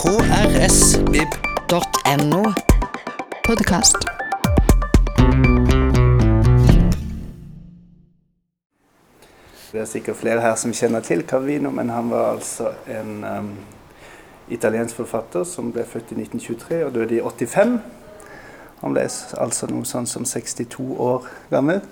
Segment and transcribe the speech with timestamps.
[0.00, 1.72] krsvib.no.
[3.44, 3.96] Podkast.
[9.72, 13.58] Det er sikkert flere her som kjenner til Cavino, men han var altså en um,
[14.48, 17.80] italiensk forfatter som ble født i 1923 og døde i 85.
[18.80, 19.04] Han ble
[19.36, 21.84] altså noe sånn som 62 år gammel.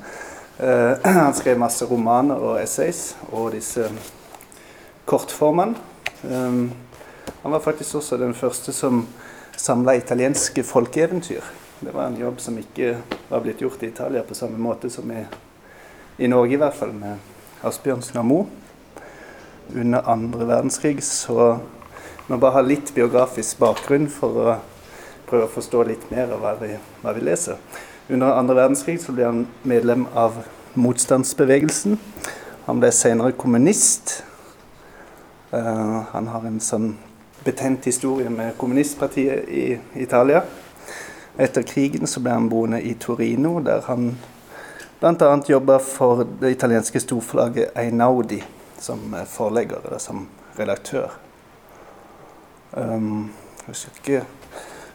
[0.57, 3.85] Uh, han skrev masse romaner og essays og disse
[5.05, 5.77] kortformene.
[6.25, 6.88] Um,
[7.43, 9.07] han var faktisk også den første som
[9.57, 11.43] samla italienske folkeeventyr.
[11.81, 12.97] Det var en jobb som ikke
[13.29, 15.25] var blitt gjort i Italia på samme måte som i,
[16.19, 17.19] i Norge, i hvert fall, med
[17.67, 18.47] Asbjørnsen og Moe.
[19.75, 21.59] Under andre verdenskrig så
[22.27, 24.57] må bare ha litt biografisk bakgrunn for å
[25.29, 27.59] prøve å forstå litt mer av hva vi, hva vi leser.
[28.09, 30.41] Under andre verdenskrig så ble han medlem av
[30.79, 31.99] motstandsbevegelsen.
[32.67, 34.23] Han ble senere kommunist.
[35.53, 36.95] Uh, han har en sånn
[37.49, 40.43] betent historie med kommunistpartiet i Italia.
[41.41, 44.11] Etter krigen så ble han boende i Torino, der han
[45.01, 45.31] bl.a.
[45.49, 48.43] jobba for det italienske storforlaget Einaudi
[48.79, 50.27] som forlegger eller som
[50.59, 51.17] redaktør.
[52.73, 53.31] Um,
[53.65, 54.23] jeg husker ikke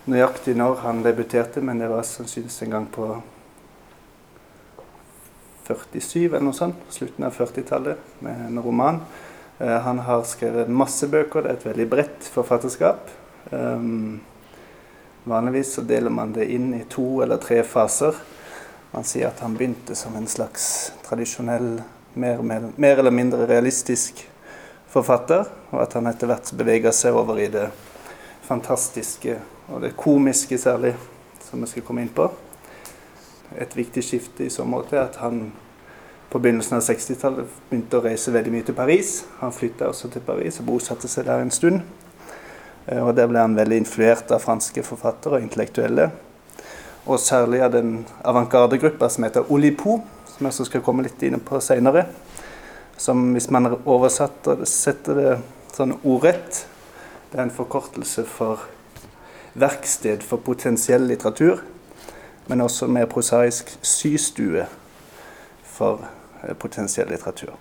[0.06, 3.10] nøyaktig når han debuterte, men det var sannsynligvis en gang på
[5.67, 6.86] 47 eller noe sånt.
[6.92, 9.02] Slutten av 40-tallet, med en roman.
[9.59, 11.44] Uh, han har skrevet masse bøker.
[11.44, 13.09] Det er et veldig bredt forfatterskap.
[13.52, 14.22] Um,
[15.23, 18.18] vanligvis så deler man det inn i to eller tre faser.
[18.94, 21.82] Man sier at han begynte som en slags tradisjonell,
[22.14, 24.22] mer, mer, mer eller mindre realistisk
[24.94, 27.72] forfatter, og at han etter hvert beveger seg over i det
[28.45, 29.40] fantastiske
[29.72, 30.94] og det komiske særlig,
[31.42, 32.28] som vi skal komme inn på.
[33.58, 35.48] Et viktig skifte i så måte er at han
[36.34, 39.09] på begynnelsen av 60-tallet begynte å reise veldig mye til Paris.
[39.38, 41.84] Han flytta også til Paris og bosatte seg der en stund.
[42.89, 46.08] Og Der ble han veldig influert av franske forfattere og intellektuelle.
[47.06, 49.99] Og særlig av den avantgardegruppa som heter Olipo,
[50.32, 52.08] som jeg skal komme litt inn på seinere.
[52.98, 55.36] Som hvis man oversetter setter det
[55.76, 56.64] sånn ordrett,
[57.30, 58.65] det er en forkortelse for
[59.54, 61.61] verksted for potensiell litteratur,
[62.50, 64.65] men også mer prosaisk systue
[65.77, 66.02] for
[66.59, 67.54] potensiell litteratur.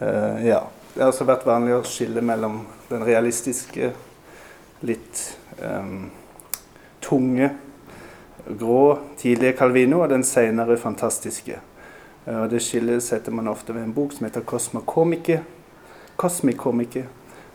[0.00, 0.62] Uh, ja.
[0.94, 3.92] Det har også vært vanlig å skille mellom den realistiske,
[4.82, 5.20] litt
[5.62, 6.08] um,
[7.04, 7.50] tunge,
[8.58, 11.60] grå, tidlige Calvino og den senere fantastiske.
[12.26, 15.38] Uh, det skillet setter man ofte ved en bok som heter Kosmikomike,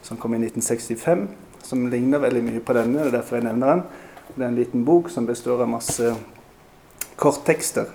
[0.06, 1.28] som kom i 1965
[1.66, 3.08] som ligner veldig mye på denne.
[3.08, 3.84] Er derfor jeg nevner den.
[4.36, 6.14] Det er en liten bok som består av masse
[7.16, 7.90] korttekster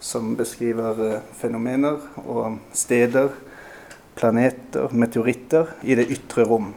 [0.00, 3.32] som beskriver eh, fenomener og steder,
[4.18, 6.72] planeter, meteoritter i det ytre rom.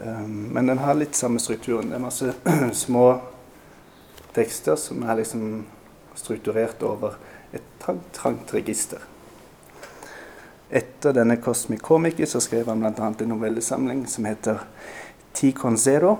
[0.00, 1.90] Um, men den har litt samme strukturen.
[1.90, 2.34] Det er masse
[2.84, 3.04] små
[4.34, 5.64] tekster som er liksom
[6.18, 7.18] strukturert over
[7.52, 9.02] et trangt, trangt register.
[10.70, 13.10] Etter denne Cosmic Comic så skrev han bl.a.
[13.10, 14.62] en novellesamling som heter
[15.34, 16.16] Ti con zero,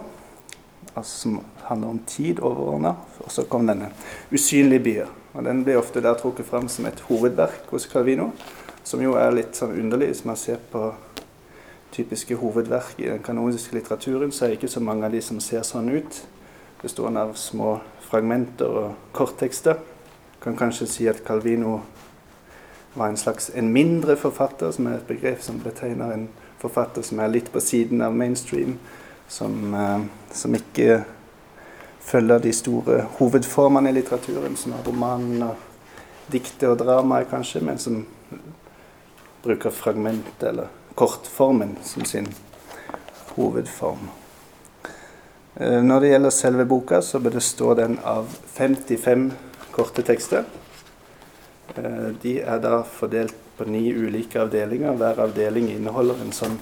[0.94, 2.94] altså som handler om tid overordna.
[3.24, 3.92] Og så kom denne
[4.32, 5.12] Usynlige byer.
[5.34, 8.32] Og Den blir ofte der trukket fram som et hovedverk hos Calvino,
[8.84, 10.90] som jo er litt sånn underlig hvis man ser på
[11.94, 15.40] typiske hovedverk i den kanoniske litteraturen, så er det ikke så mange av de som
[15.40, 16.20] ser sånn ut.
[16.82, 17.78] Bestående av små
[18.10, 19.78] fragmenter og korttekster.
[20.42, 21.80] Kan kanskje si at Calvino
[22.94, 26.28] var en slags en mindre forfatter, som er et begrep som betegner en
[26.60, 28.78] forfatter som er litt på siden av mainstream,
[29.28, 30.00] som, eh,
[30.32, 31.04] som ikke
[32.00, 37.78] følger de store hovedformene i litteraturen, som er romanen og diktet og dramaet, kanskje, men
[37.78, 38.04] som
[39.42, 42.28] bruker fragment eller kortformen som sin
[43.34, 44.10] hovedform.
[45.54, 49.30] Eh, når det gjelder selve boka, så består den av 55
[49.70, 50.44] korte tekster.
[51.74, 54.96] Eh, de er da fordelt på ni ulike avdelinger.
[54.96, 56.56] Hver avdeling inneholder en sånn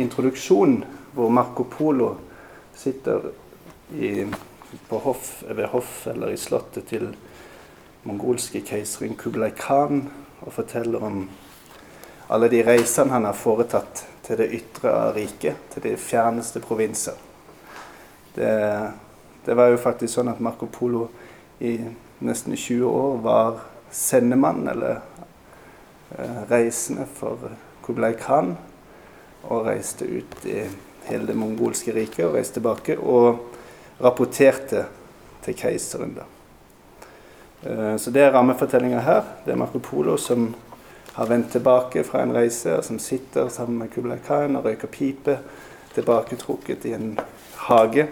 [0.00, 0.80] introduksjon
[1.14, 2.16] hvor Marco Polo
[2.76, 3.30] sitter
[3.92, 4.26] i,
[4.88, 7.10] hoff, ved hoff eller i slottet til
[8.06, 10.04] mongolske keiseren Kublai Khan
[10.40, 11.24] og forteller om
[12.30, 17.16] alle de reisene han har foretatt til det ytre riket, til de fjerneste provinser.
[18.36, 18.52] Det,
[19.46, 21.08] det var jo faktisk sånn at Marco Polo
[21.58, 21.74] i
[22.22, 23.58] nesten 20 år var
[23.90, 25.00] sendemann eller
[26.14, 27.50] eh, reisende for
[27.82, 28.54] Kublai Khan.
[29.50, 30.62] Og reiste ut i
[31.08, 32.98] hele det mongolske riket og reiste tilbake.
[33.00, 33.49] Og
[34.02, 34.84] rapporterte
[35.44, 36.14] til keiseren.
[36.14, 36.26] da.
[37.62, 39.22] Eh, så det er rammefortellinga her.
[39.44, 40.54] Det er Marco Polo som
[41.12, 44.88] har vendt tilbake fra en reise, og som sitter sammen med Kublai Khan og røyker
[44.88, 45.38] pipe,
[45.94, 47.18] tilbaketrukket i en
[47.66, 48.06] hage,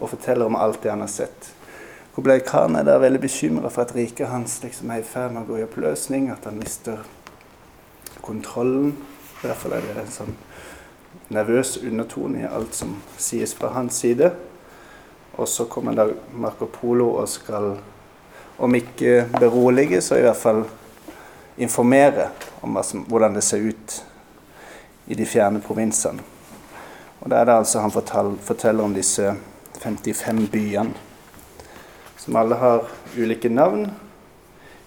[0.00, 1.52] og forteller om alt det han har sett.
[2.14, 5.46] Kublai Khan er da veldig bekymra for at riket hans liksom er i ferd med
[5.46, 7.04] å gå i oppløsning, at han mister
[8.20, 8.96] kontrollen.
[9.40, 10.36] I hvert fall er det en sånn
[11.30, 14.34] nervøs undertone i alt som sies fra hans side.
[15.40, 16.04] Og så kommer da
[16.36, 17.72] Marco Polo og skal,
[18.60, 20.64] om ikke berolige, så i hvert fall
[21.56, 22.28] informere
[22.62, 22.76] om
[23.08, 23.96] hvordan det ser ut
[25.08, 26.20] i de fjerne provinsene.
[27.20, 29.32] Og da er det altså han forteller, forteller om disse
[29.80, 30.92] 55 byene,
[32.20, 32.84] som alle har
[33.16, 33.86] ulike navn.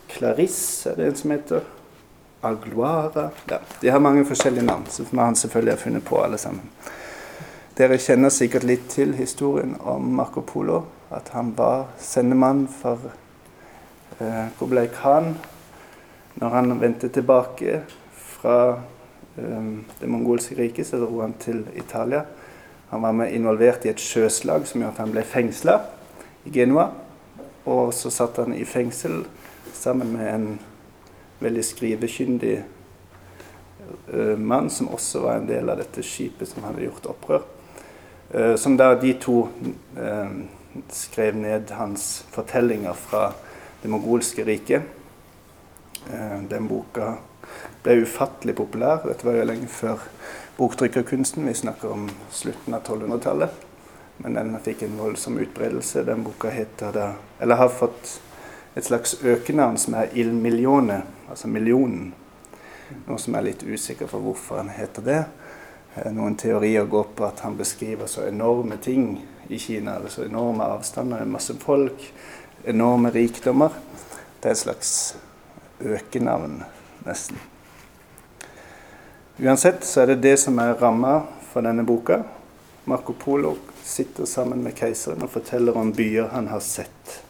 [0.09, 1.69] Clarisse er det en som heter.
[2.43, 6.69] Agloara ja, De har mange forskjellige navn, som han selvfølgelig har funnet på alle sammen.
[7.73, 10.83] Dere kjenner sikkert litt til historien om Marco Polo.
[11.09, 13.07] At han var sendemann for
[14.21, 15.31] eh, Kublai Khan
[16.37, 17.79] når han vendte tilbake
[18.13, 18.57] fra
[19.41, 22.21] eh, det mongolske riket, så dro han til Italia.
[22.91, 25.79] Han var med involvert i et sjøslag som gjorde at han ble fengsla
[26.45, 26.91] i Genua.
[27.65, 29.23] Og så satt han i fengsel
[29.73, 30.47] sammen med en
[31.41, 32.53] veldig skrivekyndig
[34.13, 37.49] eh, mann som også var en del av dette skipet som hadde gjort opprør.
[38.31, 39.47] Uh, som da de to
[39.97, 40.31] uh,
[40.89, 43.27] skrev ned hans fortellinger fra
[43.83, 44.81] det mongolske riket.
[46.49, 47.13] den boka
[47.83, 49.05] ble ufattelig populær.
[49.07, 50.01] Dette var jo lenge før
[50.57, 51.45] boktrykkerkunsten.
[51.47, 53.53] Vi snakker om slutten av 1200-tallet.
[54.17, 56.03] Men den fikk en voldsom utbredelse.
[56.03, 57.07] Den boka heter da
[57.39, 58.19] Eller har fått
[58.75, 62.13] et slags økenavn som er Il Milione, altså millionen.
[63.07, 65.21] Noe som er litt usikker for hvorfor han heter det.
[65.93, 69.95] Noen teorier går på at han beskriver så enorme ting i Kina.
[69.95, 72.13] eller Så enorme avstander, masse folk,
[72.65, 73.69] enorme rikdommer.
[74.41, 75.15] Det er et slags
[75.79, 76.63] økenavn,
[77.05, 77.37] nesten.
[79.39, 82.23] Uansett så er det det som er ramma for denne boka.
[82.85, 87.21] Marco Polo sitter sammen med keiseren og forteller om byer han har sett.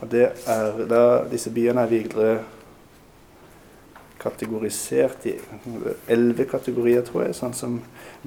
[0.00, 2.32] Og det er da Disse byene er videre
[4.20, 5.34] kategorisert i
[6.08, 7.36] elleve kategorier, tror jeg.
[7.38, 7.78] Sånn som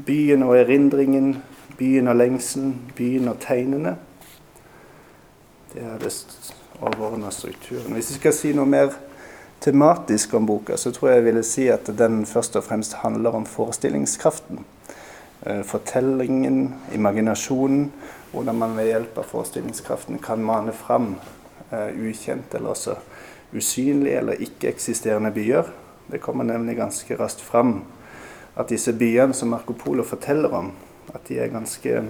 [0.05, 1.37] byen og erindringen,
[1.79, 3.95] byen og lengselen, byen og tegnene.
[5.73, 6.13] Det er det
[6.81, 7.93] overordna strukturen.
[7.93, 8.95] Hvis jeg skal si noe mer
[9.63, 13.37] tematisk om boka, så tror jeg jeg ville si at den først og fremst handler
[13.37, 14.65] om forestillingskraften.
[15.45, 17.91] Eh, fortellingen, imaginasjonen.
[18.33, 21.13] Hvordan man ved hjelp av forestillingskraften kan mane fram
[21.73, 22.95] Eh, ukjente eller også
[23.53, 25.63] usynlige eller ikke-eksisterende byer.
[26.07, 27.81] Det kommer nemlig ganske raskt fram
[28.55, 30.71] at disse byene som Marco Polo forteller om,
[31.13, 32.03] at de er ganske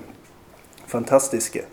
[0.88, 1.63] fantastiske.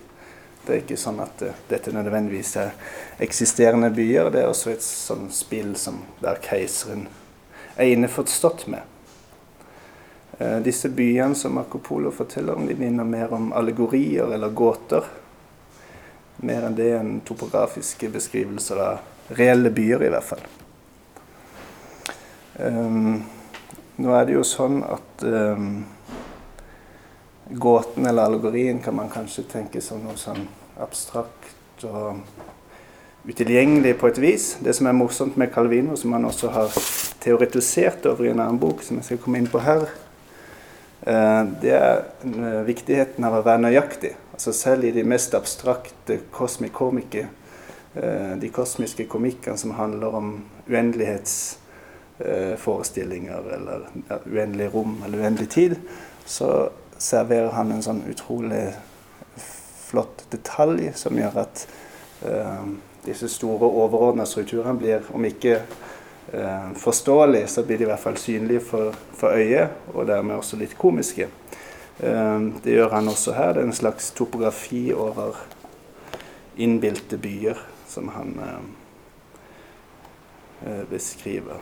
[0.65, 2.75] Det er ikke sånn at uh, dette nødvendigvis er
[3.23, 4.29] eksisterende byer.
[4.31, 7.07] Det er også et sånt spill som der keiseren
[7.75, 8.85] er innforstått med.
[10.37, 15.09] Uh, disse byene som Marco Polo forteller om, de minner mer om allegorier eller gåter
[16.41, 20.45] mer enn det enn topografiske beskrivelser av reelle byer, i hvert fall.
[22.61, 23.23] Um,
[23.97, 25.81] nå er det jo sånn at um,
[27.57, 30.43] gåten eller allegorien kan man kanskje tenke som noe sånn
[30.81, 32.21] abstrakt og
[33.25, 34.45] utilgjengelig på et vis.
[34.61, 36.77] Det som er morsomt med Calvino, som han også har
[37.21, 39.87] teoretisert over i en annen bok, som jeg skal komme inn på her,
[41.07, 44.13] uh, det er uh, viktigheten av å være nøyaktig.
[44.37, 47.27] Altså selv i de mest abstrakte kosmikomike,
[47.93, 50.31] eh, de kosmiske komikkene som handler om
[50.65, 51.60] uendelighetsforestillinger
[52.25, 52.69] eh,
[53.55, 55.75] eller ja, uendelig rom eller uendelig tid,
[56.25, 58.69] så serverer han en sånn utrolig
[59.91, 61.63] flott detalj som gjør at
[62.23, 62.67] uh,
[63.03, 68.19] disse store overordna strukturene blir, om ikke uh, forståelige, så blir de i hvert fall
[68.21, 71.27] synlige for, for øyet, og dermed også litt komiske.
[72.01, 73.53] Ehm, det gjør han også her.
[73.53, 75.37] Det er en slags topografi over
[76.57, 78.39] innbilte byer som han
[80.65, 81.61] eh, beskriver.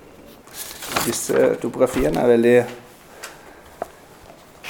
[1.05, 2.57] Disse topografiene er veldig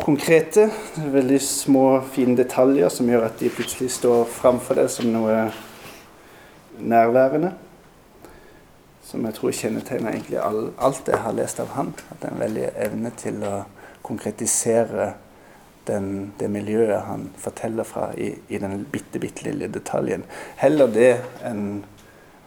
[0.03, 0.69] konkrete.
[1.13, 5.50] Veldig små, fine detaljer som gjør at de plutselig står framfor deg som noe
[6.79, 7.53] nærværende.
[9.09, 11.93] Som jeg tror kjennetegner egentlig alt jeg har lest av han.
[12.12, 13.55] At det er en veldig evne til å
[14.05, 15.13] konkretisere
[15.89, 20.25] den, det miljøet han forteller fra i, i den bitte, bitte lille detaljen.
[20.62, 21.13] Heller det
[21.45, 21.81] enn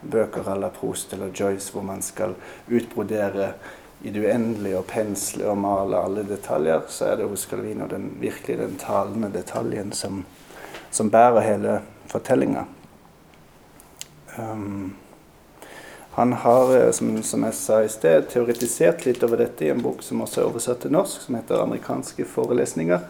[0.03, 2.35] bøker eller Prost eller Joyce hvor man skal
[2.69, 3.53] utbrodere
[4.03, 8.09] i det uendelige og pensle og male alle detaljer, så er det hos Calvino den,
[8.21, 10.25] virkelig den talende detaljen som,
[10.91, 11.77] som bærer hele
[12.11, 12.65] fortellinga.
[14.39, 14.97] Um,
[16.15, 19.81] Han har, eh, som, som, jeg sa i sted, teoretisert litt over dette i en
[19.81, 23.07] bok som også er oversatt til norsk, som heter 'Amerikanske forelesninger'.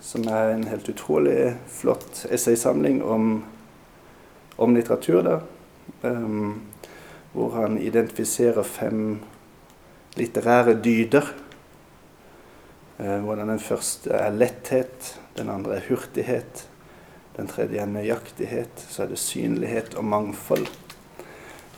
[0.00, 3.44] Som er en helt utrolig flott essaysamling om,
[4.56, 5.22] om litteratur.
[5.22, 5.40] da.
[6.02, 6.62] Um,
[7.32, 9.18] hvor han identifiserer fem
[10.16, 11.34] litterære dyder.
[12.98, 16.68] Uh, hvordan den første er letthet, den andre er hurtighet,
[17.36, 20.66] den tredje er nøyaktighet, så er det synlighet og mangfold.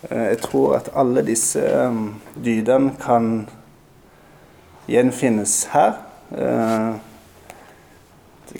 [0.02, 3.48] Eh, jeg tror at alle disse um, dydene kan
[4.86, 5.98] gjenfinnes her.
[6.30, 6.94] Eh,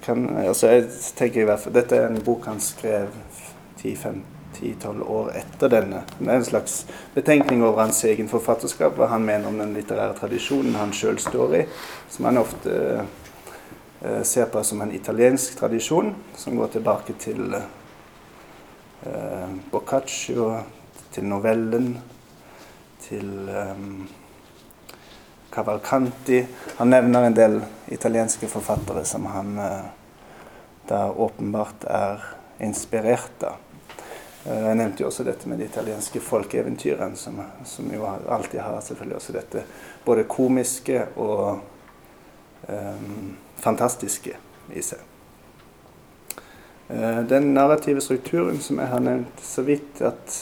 [0.02, 3.08] kan, altså jeg tenker i hvert fall, Dette er en bok han skrev
[4.60, 6.02] 10-12 år etter denne.
[6.18, 10.16] Det er en slags betenkning over hans egen forfatterskap, hva han mener om den litterære
[10.18, 11.62] tradisjonen han sjøl står i,
[12.10, 19.48] som han ofte eh, ser på som en italiensk tradisjon, som går tilbake til eh,
[19.72, 20.52] Boccaccio,
[21.14, 21.92] til novellen,
[23.08, 23.76] til eh,
[25.50, 26.46] Cavalcanti.
[26.76, 27.60] Han nevner en del
[27.90, 29.86] italienske forfattere som han uh,
[30.88, 32.22] da åpenbart er
[32.64, 33.56] inspirert av.
[34.48, 38.80] Uh, jeg nevnte jo også dette med de italienske folkeeventyrene, som, som, jo alltid har
[38.80, 39.64] selvfølgelig også dette
[40.06, 41.60] både komiske og
[42.68, 44.36] um, fantastiske
[44.72, 45.02] i seg.
[46.88, 50.40] Uh, den narrative strukturen som jeg har nevnt så vidt, at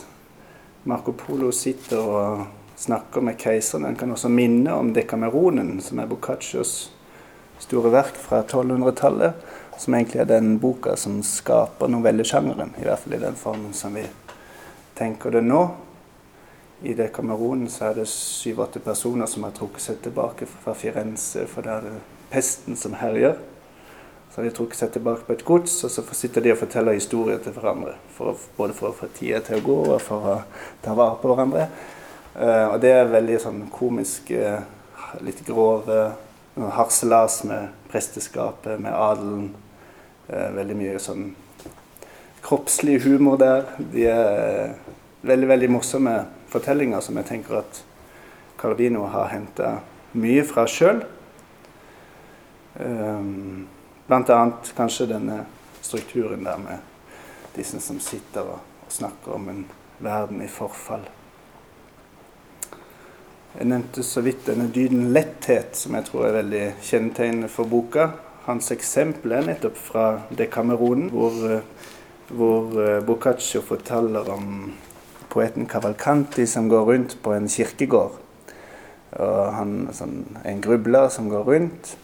[0.87, 2.47] Marco Polo sitter og
[2.79, 3.89] snakker med keiseren.
[3.89, 6.93] Den kan også minne om Dekameronen, som er Boccaccios
[7.59, 9.35] store verk fra 1200-tallet.
[9.79, 13.95] Som egentlig er den boka som skaper novellesjangeren, i hvert fall i den formen som
[13.95, 14.07] vi
[14.97, 15.65] tenker det nå.
[16.83, 21.65] I Dekameronen så er det syv-åtte personer som har trukket seg tilbake fra Firenze, for
[21.65, 21.95] det er det
[22.33, 23.37] pesten som herjer.
[24.31, 26.97] Så har de trukket seg tilbake på et gods, og så sitter de og forteller
[26.97, 27.95] historier til hverandre.
[28.17, 30.37] For, både for å få tida til å gå og for å
[30.85, 31.69] ta vare på hverandre.
[32.37, 34.61] Uh, og det er veldig sånn komisk, uh,
[35.25, 36.11] litt grove
[36.57, 39.55] harselas med presteskapet, med adelen.
[40.27, 41.29] Uh, veldig mye sånn
[42.47, 43.69] kroppslig humor der.
[43.79, 44.75] De er
[45.27, 46.17] veldig, veldig morsomme
[46.51, 47.83] fortellinger som jeg tenker at
[48.61, 49.79] Calvino har henta
[50.17, 51.03] mye fra sjøl.
[52.81, 53.67] Um,
[54.07, 55.41] Blant annet kanskje denne
[55.83, 56.79] strukturen der med
[57.57, 59.65] disse som sitter og snakker om en
[59.99, 61.03] verden i forfall.
[63.57, 68.11] Jeg nevnte så vidt denne dyden letthet, som jeg tror er veldig kjennetegnende for boka.
[68.47, 70.05] Hans eksempel er nettopp fra
[70.39, 71.35] Dekameronen, hvor,
[72.31, 74.69] hvor eh, Boccaccio forteller om
[75.33, 78.21] poeten Cavalcanti som går rundt på en kirkegård.
[79.17, 81.97] Og han sånn, en grubler som går rundt.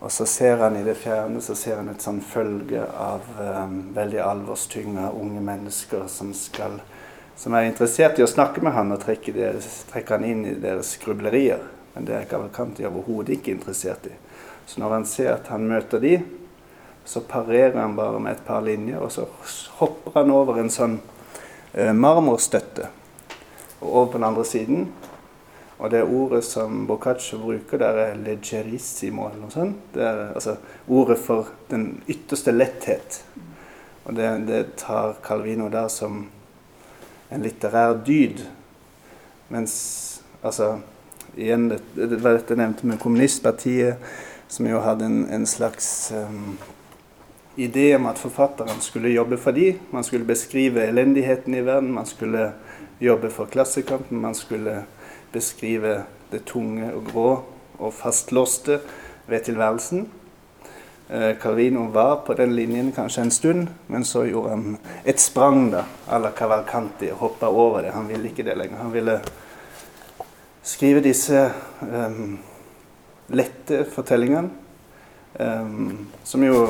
[0.00, 3.74] Og så ser han i det fjerne så ser han et sånn følge av um,
[3.96, 6.78] veldig alvorstynga unge mennesker som, skal,
[7.36, 10.56] som er interessert i å snakke med han og trekke, deres, trekke han inn i
[10.60, 11.62] deres grublerier.
[11.92, 14.16] Men det er Cavalcanti overhodet ikke interessert i.
[14.70, 16.14] Så når han ser at han møter de,
[17.04, 19.26] så parerer han bare med et par linjer, og så
[19.80, 22.86] hopper han over en sånn uh, marmorstøtte.
[23.80, 24.90] Og over på den andre siden
[25.80, 29.76] og det ordet som Boccaccio bruker der, er 'leggerissimo', eller noe sånt.
[29.94, 30.56] Det er altså
[30.88, 33.24] ordet for den ytterste letthet.
[34.04, 36.28] Og det, det tar Calvino der som
[37.30, 38.44] en litterær dyd.
[39.48, 40.78] Mens altså
[41.36, 43.94] Igjen, det, det var dette nevnte med kommunistpartiet,
[44.50, 46.58] som jo hadde en, en slags um,
[47.56, 49.76] idé om at forfatteren skulle jobbe for de.
[49.94, 52.52] Man skulle beskrive elendigheten i verden, man skulle
[52.98, 54.82] jobbe for klassekampen, man skulle
[55.32, 56.02] beskrive
[56.32, 57.28] det tunge og grå
[57.78, 58.80] og fastlåste
[59.30, 60.08] ved tilværelsen.
[61.10, 65.70] Eh, Carvino var på den linjen kanskje en stund, men så gjorde han et sprang
[65.70, 67.94] da, à la Cavalcanti og hoppa over det.
[67.94, 68.82] Han ville ikke det lenger.
[68.82, 69.20] Han ville
[70.62, 72.38] skrive disse um,
[73.30, 74.50] lette fortellingene,
[75.38, 76.68] um, som jo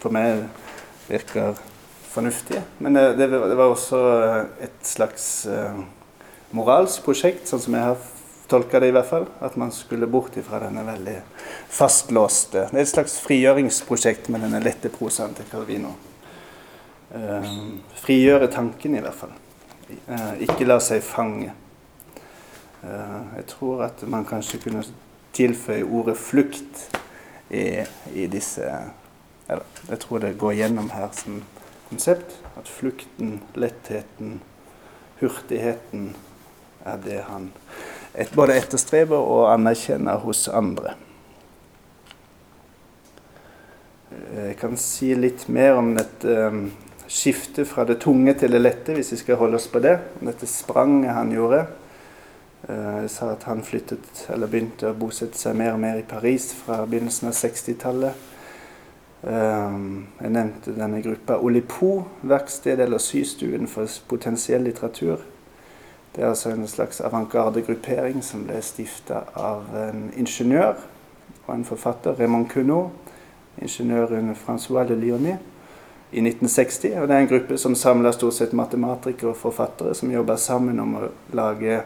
[0.00, 0.46] for meg
[1.08, 1.58] virker
[2.10, 2.62] fornuftige.
[2.78, 4.00] Men det, det, var også
[4.62, 5.82] et slags uh,
[6.56, 8.00] moralsk prosjekt, sånn som jeg har
[8.50, 9.26] tolka det i hvert fall.
[9.40, 11.18] At man skulle bort ifra denne veldig
[11.70, 15.94] fastlåste Det er et slags frigjøringsprosjekt med denne lette prosaen til Calvino.
[17.10, 19.34] Um, frigjøre tanken, i hvert fall.
[20.06, 21.52] Uh, ikke la seg fange.
[22.82, 24.84] Uh, jeg tror at man kanskje kunne
[25.32, 26.96] tilføye ordet 'flukt'
[27.50, 27.84] i,
[28.14, 28.66] i disse
[29.48, 31.42] eller, Jeg tror det går gjennom her som
[31.88, 32.38] konsept.
[32.56, 34.40] At flukten, lettheten,
[35.20, 36.14] hurtigheten
[36.84, 37.50] er det han
[38.14, 40.94] et, både etterstreber og anerkjenner hos andre.
[44.34, 46.36] Jeg kan si litt mer om dette
[47.10, 49.96] skiftet fra det tunge til det lette, hvis vi skal holde oss på det.
[50.22, 51.64] Dette spranget han gjorde.
[52.70, 56.52] Jeg sa at han flyttet, eller begynte å bosette seg mer og mer i Paris
[56.54, 58.28] fra begynnelsen av 60-tallet.
[59.20, 61.90] Jeg nevnte denne gruppa Olipo,
[62.22, 65.20] verkstedet eller systuen for potensiell litteratur.
[66.14, 70.80] Det er altså en slags avantgarde-gruppering som ble stifta av en ingeniør
[71.46, 73.12] og en forfatter, Raymond Cunot,
[73.60, 75.38] ingeniøren Francois de Lyonnais,
[76.10, 76.96] i 1960.
[76.98, 80.80] Og det er en gruppe som samler stort sett matematikere og forfattere som jobber sammen
[80.82, 81.82] om å lage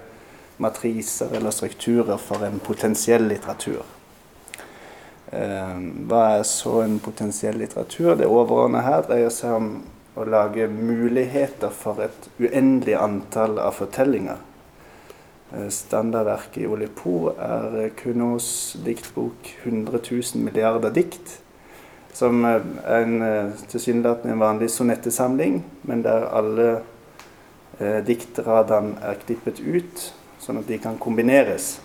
[0.56, 3.82] matriser eller strukturer for en potensiell litteratur.
[5.34, 8.14] Hva er så en potensiell litteratur?
[8.18, 9.70] Det overordnede her dreier seg om
[10.14, 14.38] å lage muligheter for et uendelig antall av fortellinger.
[15.74, 18.48] Standardverket i Olipo er Kunos
[18.86, 21.40] diktbok 100 000 milliarder dikt.
[22.14, 22.62] Som er
[22.94, 23.16] en
[23.70, 26.68] tilsynelatende en vanlig sonettesamling, men der alle
[27.80, 30.12] eh, diktradene er klippet ut,
[30.44, 31.78] sånn at de kan kombineres.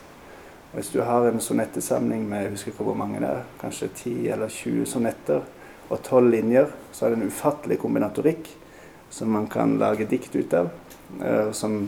[0.74, 4.28] Hvis du har en sonettesamling med jeg husker ikke hvor mange det er, kanskje 10
[4.36, 5.48] eller 20 sonetter,
[5.90, 8.52] og tolv linjer, så er det en ufattelig kombinatorikk
[9.10, 10.70] som man kan lage dikt ut av.
[11.18, 11.80] Uh, som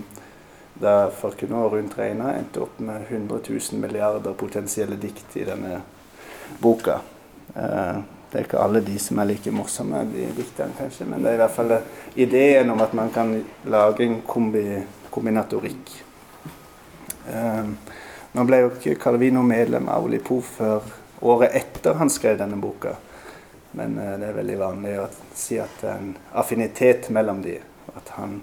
[0.82, 5.84] da Falkenor rundt regna endte opp med 100 000 milliarder potensielle dikt i denne
[6.64, 6.98] boka.
[7.54, 8.02] Uh,
[8.32, 11.38] det er ikke alle de som er like morsomme, de diktene kanskje, men det er
[11.38, 11.74] i hvert fall
[12.16, 13.36] ideen om at man kan
[13.70, 14.64] lage en kombi,
[15.12, 15.92] kombinatorikk.
[17.28, 17.74] Uh,
[18.32, 20.86] nå ble jo ikke Calvino medlem av Olipo før
[21.22, 22.96] året etter han skrev denne boka.
[23.72, 27.58] Men eh, det er veldig vanlig å si at det er en affinitet mellom de.
[27.96, 28.38] At han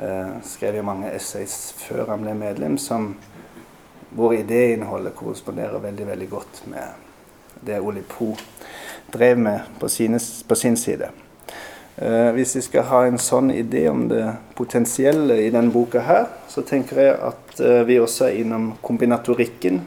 [0.00, 3.12] eh, skrev jo mange essays før han ble medlem, som,
[4.16, 7.08] hvor idéinnholdet korresponderer veldig veldig godt med
[7.62, 8.32] det Olipo
[9.12, 11.12] drev med på, sine, på sin side.
[11.96, 14.24] Eh, hvis vi skal ha en sånn idé om det
[14.56, 19.82] potensielle i denne boka her, så tenker jeg at eh, vi også er innom kombinatorikken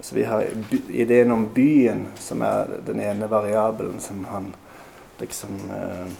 [0.00, 0.46] så vi har
[0.88, 4.54] ideen om byen, som er den ene variabelen som han
[5.20, 6.12] liksom eh,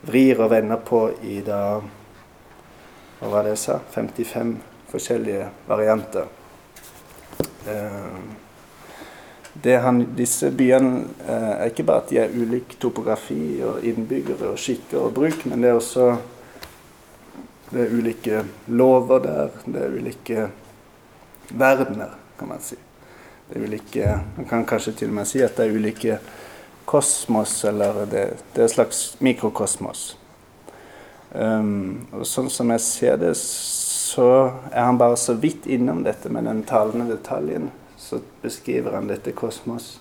[0.00, 1.80] vrir og vender på i da
[3.16, 3.78] Hva var det jeg sa?
[3.94, 4.50] 55
[4.90, 6.26] forskjellige varianter.
[7.66, 8.18] Eh,
[9.80, 14.60] han, disse byene eh, er ikke bare at de er ulik topografi og innbyggere og
[14.60, 16.10] skikker og bruk, men det er også
[17.70, 20.48] det er ulike lover der, det er ulike
[21.50, 22.76] verdener kan man si.
[23.48, 26.18] Det er ulike Man kan kanskje til og med si at det er ulike
[26.86, 28.22] kosmos, eller det,
[28.54, 30.16] det er et slags mikrokosmos.
[31.34, 34.28] Um, og sånn som jeg ser det, så
[34.70, 37.70] er han bare så vidt innom dette med den talende detaljen.
[37.98, 39.96] Så beskriver han dette kosmos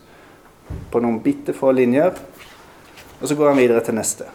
[0.91, 2.13] på noen bitte få linjer,
[3.19, 4.30] og så går han videre til neste.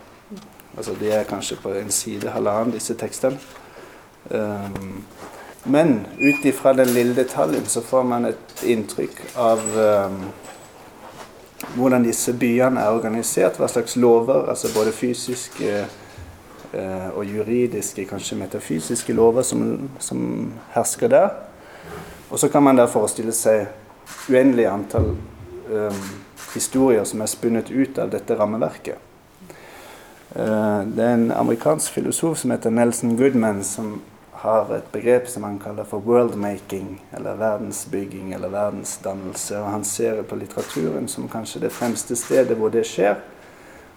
[0.76, 3.38] Altså De er kanskje på en side, halvannen, disse tekstene.
[4.30, 5.02] Um,
[5.64, 10.22] men ut ifra den lille detaljen så får man et inntrykk av um,
[11.74, 15.74] hvordan disse byene er organisert, hva slags lover, altså både fysiske
[16.74, 21.28] uh, og juridiske, kanskje metafysiske lover, som, som, hersker der.
[22.30, 23.66] Og så kan man der forestille seg
[24.30, 25.12] uendelig antall
[25.68, 26.02] um,
[26.54, 29.10] historier som er spunnet ut av dette rammeverket.
[30.36, 34.00] Uh, det er en amerikansk filosof som heter Nelson Goodman, som
[34.40, 39.58] har et begrep som han kaller for worldmaking, eller verdensbygging eller verdensdannelse.
[39.58, 43.18] Og han ser på litteraturen som kanskje det fremste stedet hvor det skjer.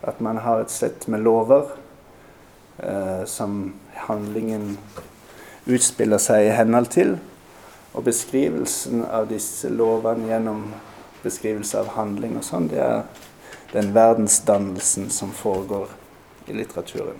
[0.04, 1.70] At man har et sett med lover
[2.78, 3.74] eh, som
[4.10, 4.78] handlingen
[5.66, 7.16] utspiller seg i henhold til.
[7.94, 10.66] Og beskrivelsen av disse lovene gjennom
[11.24, 13.06] beskrivelse av handling og sånn, det er
[13.72, 15.88] den verdensdannelsen som foregår
[16.48, 17.20] i litteraturen.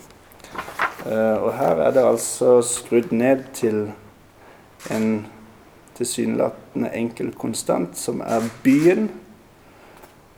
[1.04, 3.88] Uh, og her er det altså skrudd ned til
[4.94, 5.26] en
[5.98, 9.10] tilsynelatende enkel konstant, som er byen.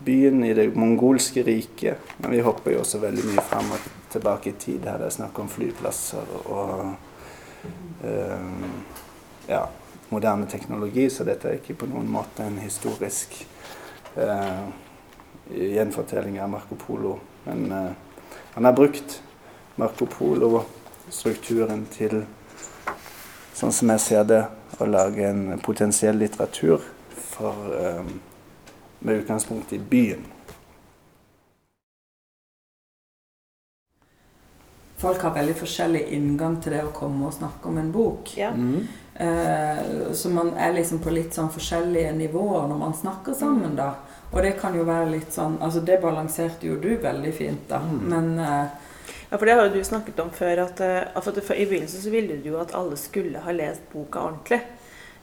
[0.05, 1.97] Byen i det mongolske riket.
[2.17, 4.85] Men vi hopper jo også veldig mye fram og tilbake i tid.
[4.85, 6.93] Her det er snakk om flyplasser og
[8.03, 8.71] uh,
[9.47, 9.65] ja,
[10.09, 13.37] moderne teknologi, så dette er ikke på noen måte en historisk
[14.17, 14.65] uh,
[15.51, 17.17] gjenfortelling av Marco Polo.
[17.45, 17.69] Men
[18.55, 19.21] han har brukt
[19.75, 22.21] Marco Polo-strukturen til,
[23.55, 24.43] sånn som jeg ser det,
[24.79, 26.83] å lage en potensiell litteratur
[27.15, 28.15] for, um,
[28.99, 30.25] med utgangspunkt i byen.
[35.05, 38.31] folk har veldig forskjellig inngang til det å komme og snakke om en bok.
[38.39, 38.51] Ja.
[38.55, 38.87] Mm.
[39.13, 43.91] Eh, så man er liksom på litt sånn forskjellige nivåer når man snakker sammen, da.
[44.35, 47.79] Og det kan jo være litt sånn Altså, det balanserte jo du veldig fint, da.
[47.79, 48.01] Mm.
[48.11, 48.81] Men eh,
[49.29, 50.65] Ja, for det har jo du snakket om før.
[50.67, 53.87] at, eh, for at I begynnelsen så ville du jo at alle skulle ha lest
[53.93, 54.61] boka ordentlig.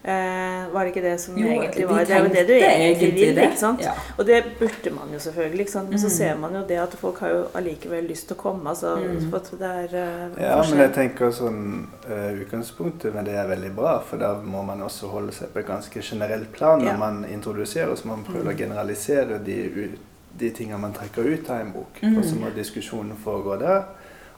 [0.05, 3.11] Eh, var det ikke det som jo, egentlig var Det er jo det du egentlig
[3.15, 3.81] vil, ikke sant?
[3.85, 3.93] Ja.
[4.19, 5.61] Og det burde man jo selvfølgelig.
[5.61, 5.91] ikke sant?
[5.91, 6.11] Men så Mm.
[6.17, 8.69] ser man jo det at folk har jo allikevel lyst til å komme.
[8.71, 9.31] altså Mm.
[9.31, 13.47] for at det er uh, Ja, men jeg tenker sånn uh, Utgangspunktet med det er
[13.47, 16.87] veldig bra, for da må man også holde seg på et ganske generelt plan når
[16.91, 16.97] Ja.
[16.97, 18.55] man introduserer, så man prøve Mm.
[18.55, 19.91] å generalisere de,
[20.39, 22.01] de tingene man trekker ut av en bok.
[22.03, 22.19] Mm.
[22.19, 23.83] Og så må diskusjonen foregå der.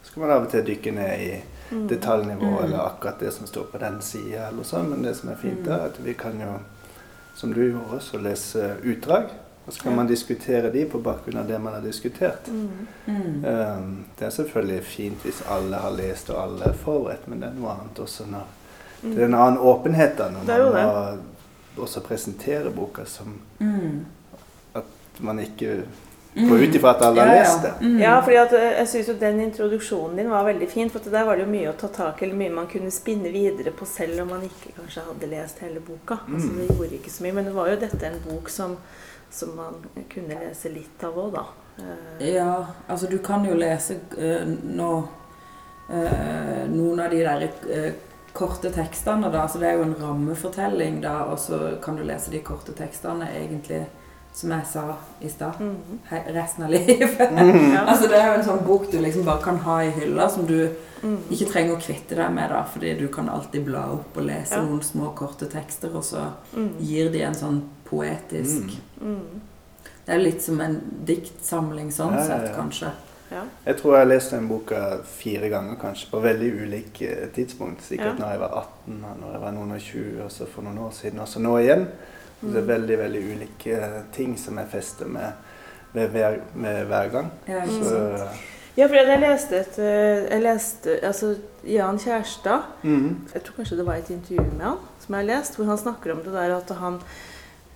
[0.02, 1.42] Så kan man av og til dykke ned i.
[1.88, 2.64] detaljnivå Mm.
[2.64, 4.88] eller akkurat det som står på den sida, eller sånn.
[4.90, 5.72] Men det som er fint, Mm.
[5.72, 6.58] er at vi kan jo,
[7.34, 9.24] som du gjorde, også lese utdrag.
[9.66, 9.96] Og så kan Ja.
[9.96, 12.48] man diskutere de på bakgrunn av det man har diskutert.
[12.48, 12.68] Mm.
[13.06, 13.44] Mm.
[13.44, 17.48] Um, det er selvfølgelig fint hvis alle har lest og alle er forberedt, men det
[17.48, 18.42] er noe annet også når
[19.02, 21.18] Det er en annen åpenhet da, når man
[21.76, 24.04] må også presentere boka som Mm.
[24.74, 24.84] at
[25.20, 25.82] man ikke
[26.34, 27.40] går ut ifra at alle har Ja, ja.
[27.42, 27.72] lest det.
[27.86, 27.98] Mm.
[28.02, 30.90] Ja, fordi at eh, jeg syns jo den introduksjonen din var veldig fin.
[30.90, 32.90] For at der var det jo mye å ta tak i, eller mye man kunne
[32.90, 36.18] spinne videre på selv om man ikke kanskje hadde lest hele boka.
[36.28, 36.56] Altså Mm.
[36.58, 37.32] Det gjorde ikke så mye.
[37.32, 38.76] Men det var jo dette en bok som,
[39.30, 39.74] som man
[40.14, 41.44] kunne lese litt av òg, da.
[41.78, 44.90] Eh, Ja, altså du kan jo lese uh, nå
[45.90, 47.92] uh, noen av de der uh,
[48.32, 49.46] korte tekstene, da.
[49.48, 53.28] Så det er jo en rammefortelling, da, og så kan du lese de korte tekstene
[53.38, 53.84] egentlig,
[54.34, 54.82] som jeg sa
[55.22, 56.00] i stad, mm.
[56.34, 57.30] resten av livet.
[57.30, 57.72] Mm.
[57.74, 57.84] Ja.
[57.86, 60.46] Altså Det er jo en sånn bok du liksom bare kan ha i hylla, som
[60.46, 60.68] du
[61.04, 61.18] Mm.
[61.30, 64.54] ikke trenger å kvitte deg med, da, fordi du kan alltid bla opp og lese
[64.56, 64.62] Ja.
[64.64, 66.22] noen små, korte tekster, og så
[66.56, 66.70] Mm.
[66.80, 69.16] gir de en sånn poetisk Mm.
[69.20, 69.40] Mm.
[70.06, 72.90] Det er litt som en diktsamling sånn Ja, ja, sett, kanskje.
[73.30, 73.42] Ja.
[73.66, 77.82] Jeg tror jeg har lest den boka fire ganger, kanskje, på veldig ulike tidspunkt.
[77.82, 78.24] Sikkert Ja.
[78.24, 80.90] når jeg var 18, når jeg var noen og 20, og så for noen år
[80.92, 81.86] siden, og så nå igjen.
[82.52, 83.78] Det er veldig veldig ulike
[84.14, 85.44] ting som jeg fester med,
[85.92, 87.30] med, hver, med hver gang.
[87.48, 87.62] Ja.
[87.66, 88.02] Så.
[88.74, 93.10] Ja, for jeg leste et eh, Jeg leste altså Jan Kjærstad mm.
[93.30, 95.78] Jeg tror kanskje det var et intervju med han som jeg har lest, hvor han
[95.78, 96.98] snakker om det der at han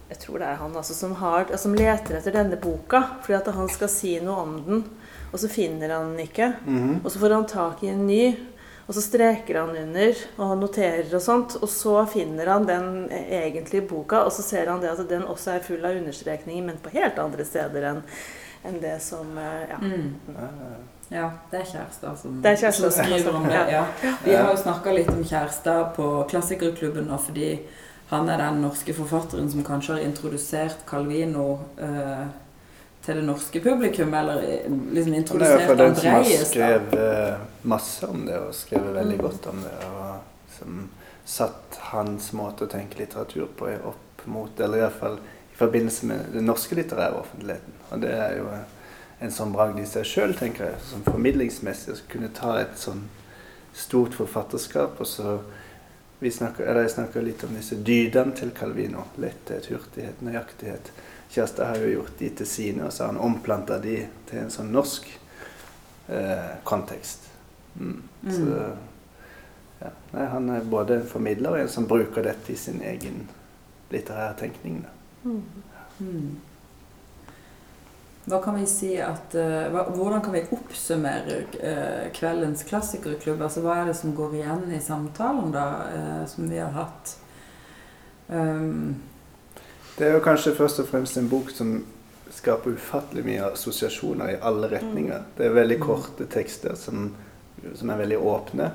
[0.08, 3.52] Jeg tror det er han altså, som, har, som leter etter denne boka fordi at
[3.54, 4.84] han skal si noe om den,
[5.28, 6.54] og så finner han den ikke.
[6.64, 6.94] Mm.
[7.02, 8.22] Og så får han tak i en ny,
[8.88, 11.58] og så streker han under og noterer og sånt.
[11.60, 15.58] Og så finner han den egentlige boka, og så ser han det at den også
[15.58, 18.00] er full av understrekninger, men på helt andre steder enn
[18.66, 19.76] en det som eh, Ja.
[19.82, 20.14] Mm.
[21.08, 23.60] Ja, det er kjærester som, Det er som skriver om det.
[23.72, 23.84] Ja.
[24.02, 24.14] Ja.
[24.24, 27.52] Vi har jo snakka litt om kjærester på Klassikerklubben nå, fordi
[28.10, 32.26] han er den norske forfatteren som kanskje har introdusert Calvino eh,
[33.08, 36.12] til det norske publikum, eller eh, liksom Han er i hvert introdusert fall den som
[36.12, 39.24] har skrevet masse om det, og skrevet veldig Mm.
[39.26, 39.74] godt om det.
[39.88, 40.88] Og som
[41.28, 46.46] satt hans måte å tenke litteratur på opp mot, eller iallfall i forbindelse med den
[46.46, 47.72] norske litterære offentligheten.
[47.90, 48.48] Og det er jo
[49.20, 51.92] en sånn bragd i seg sjøl, tenker jeg, som formidlingsmessig.
[51.94, 53.04] Å kunne ta et sånn
[53.74, 55.38] stort forfatterskap, og så
[56.20, 59.04] vi snakker, eller Jeg snakker litt om disse dydene til Calvino.
[59.18, 60.90] Letthet, hurtighet, nøyaktighet.
[61.28, 64.52] Kjærstad har jo gjort de til sine, og så har han omplanta de til en
[64.52, 65.08] sånn norsk
[66.08, 67.28] eh, kontekst.
[67.76, 68.02] Mm.
[68.22, 68.32] Mm.
[68.32, 68.62] Så
[69.78, 69.90] ja.
[70.12, 73.26] Nei, han er både en formidler og en som bruker dette i sin egen
[73.92, 74.80] litterære tenkning.
[75.24, 75.42] Mm.
[75.98, 76.30] Mm.
[78.28, 83.40] Hva kan vi si at uh, hva, Hvordan kan vi oppsummere uh, kveldens klassikerklubb?
[83.40, 87.14] Altså, hva er det som går igjen i samtalen da, uh, som vi har hatt?
[88.28, 88.98] Um,
[89.98, 91.80] Det er jo kanskje først og fremst en bok som
[92.30, 95.24] skaper ufattelig mye assosiasjoner i alle retninger.
[95.36, 95.86] Det er veldig Mm.
[95.86, 97.14] korte tekster som,
[97.74, 98.70] som er veldig åpne.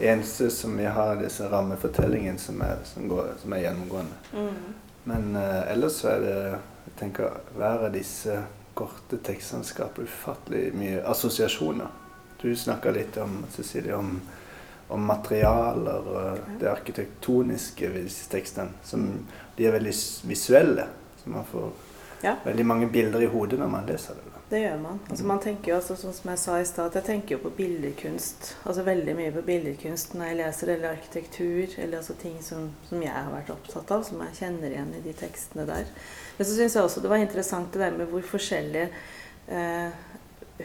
[0.00, 4.14] Eneste som vi har, disse rammefortellingene som er, som går, som er gjennomgående.
[4.32, 4.74] Mm.
[5.04, 8.42] Men uh, ellers så er det jeg tenker, Hver av disse
[8.74, 11.88] korte tekstene skaper ufattelig mye assosiasjoner.
[12.42, 14.20] Du snakka litt om Cecilie, om,
[14.90, 18.72] om materialer og det arkitektoniske ved disse tekstene.
[18.84, 19.06] Som,
[19.56, 19.94] de er veldig
[20.30, 20.88] visuelle.
[21.22, 21.70] Så man får
[22.22, 22.34] Ja.
[22.44, 24.24] veldig mange bilder i hodet når man leser det.
[24.34, 24.40] da.
[24.50, 24.98] Det gjør man.
[25.10, 27.38] Altså man tenker jo, altså, sånn som jeg sa i sted, at jeg tenker jo
[27.44, 28.56] på billedkunst.
[28.66, 33.02] Altså veldig mye på billedkunst når jeg leser, eller arkitektur, eller altså ting som, som
[33.02, 35.86] jeg har vært opptatt av, som jeg kjenner igjen i de tekstene der.
[36.38, 38.88] Men så syns jeg også det var interessant det der med hvor forskjellig
[39.48, 39.90] eh,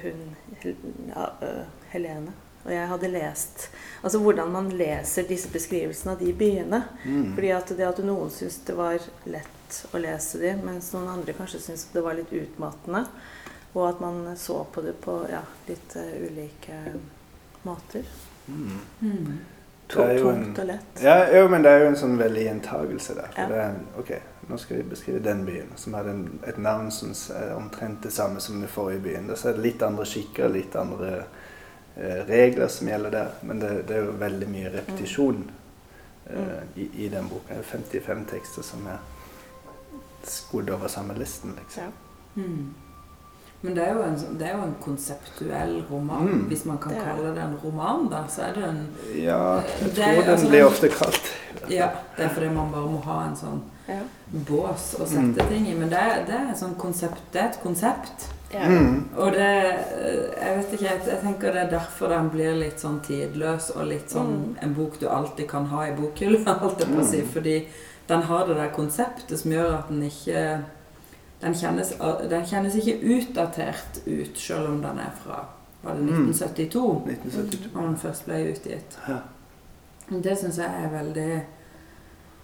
[0.02, 0.26] hun
[0.64, 0.76] Hel-
[1.14, 2.34] ja, uh, Helene
[2.66, 3.68] og jeg hadde lest
[4.06, 6.84] Altså hvordan man leser disse beskrivelsene av de byene.
[7.06, 7.32] Mm.
[7.34, 11.34] Fordi at det at noen syntes det var lett å lese de, mens noen andre
[11.34, 13.02] kanskje syntes det var litt utmattende.
[13.74, 16.78] Og at man så på det på ja, litt uh, ulike
[17.66, 18.06] måter.
[18.46, 18.78] Mm.
[19.00, 19.34] Mm.
[19.88, 21.02] Tungt og lett.
[21.02, 23.34] Ja, jo, men det er jo en sånn veldig gjentagelse der.
[23.34, 23.48] For Ja.
[23.50, 24.12] det er, en- ok,
[24.50, 26.16] nå skal vi beskrive den byen, som hadde
[26.48, 29.28] et navn som er omtrent det samme som den forrige byen.
[29.28, 31.26] Da er det litt andre skikker, litt andre
[32.28, 33.28] regler som gjelder der.
[33.42, 35.44] Men det, det er jo veldig mye repetisjon
[36.30, 37.54] eh, i, i den boka.
[37.54, 38.98] Det er 55 tekster som er
[40.26, 41.84] skodd over samme listen, liksom.
[41.84, 42.42] Ja.
[42.42, 42.74] Mm.
[43.62, 46.26] Men det er, jo en, sånn- det er jo en konseptuell roman.
[46.28, 46.42] Mm.
[46.52, 48.82] Hvis man kan Det kalle det en roman, da, så er det en
[49.16, 49.38] Ja,
[49.82, 51.32] jeg Det er- tror den altså, blir ofte kalt
[51.70, 54.00] Ja, det er fordi man bare må ha en sånn Ja.
[54.50, 55.48] bås å sette Mm.
[55.50, 55.74] ting i.
[55.74, 57.22] Men det, det er et sånt konsept.
[57.34, 58.28] Det er et konsept.
[58.56, 58.68] Ja.
[58.70, 59.10] mm.
[59.18, 59.50] Og det
[60.40, 63.88] Jeg vet ikke, jeg, jeg tenker det er derfor den blir litt sånn tidløs og
[63.90, 64.56] litt sånn Mm.
[64.62, 67.22] en bok du alltid kan ha i bokhylla, holdt jeg på å si.
[67.24, 67.30] Mm.
[67.34, 67.56] Fordi
[68.08, 70.64] den har det der konseptet som gjør at den ikke
[71.42, 71.90] Den kjennes,
[72.30, 75.42] den kjennes ikke utdatert ut, selv om den er fra
[75.84, 76.30] Var det Mm.
[76.32, 77.02] 1972?
[77.06, 77.74] 1972.
[77.76, 78.96] Når den først ble utgitt.
[79.08, 79.18] Ja.
[80.10, 81.42] Det syns jeg er veldig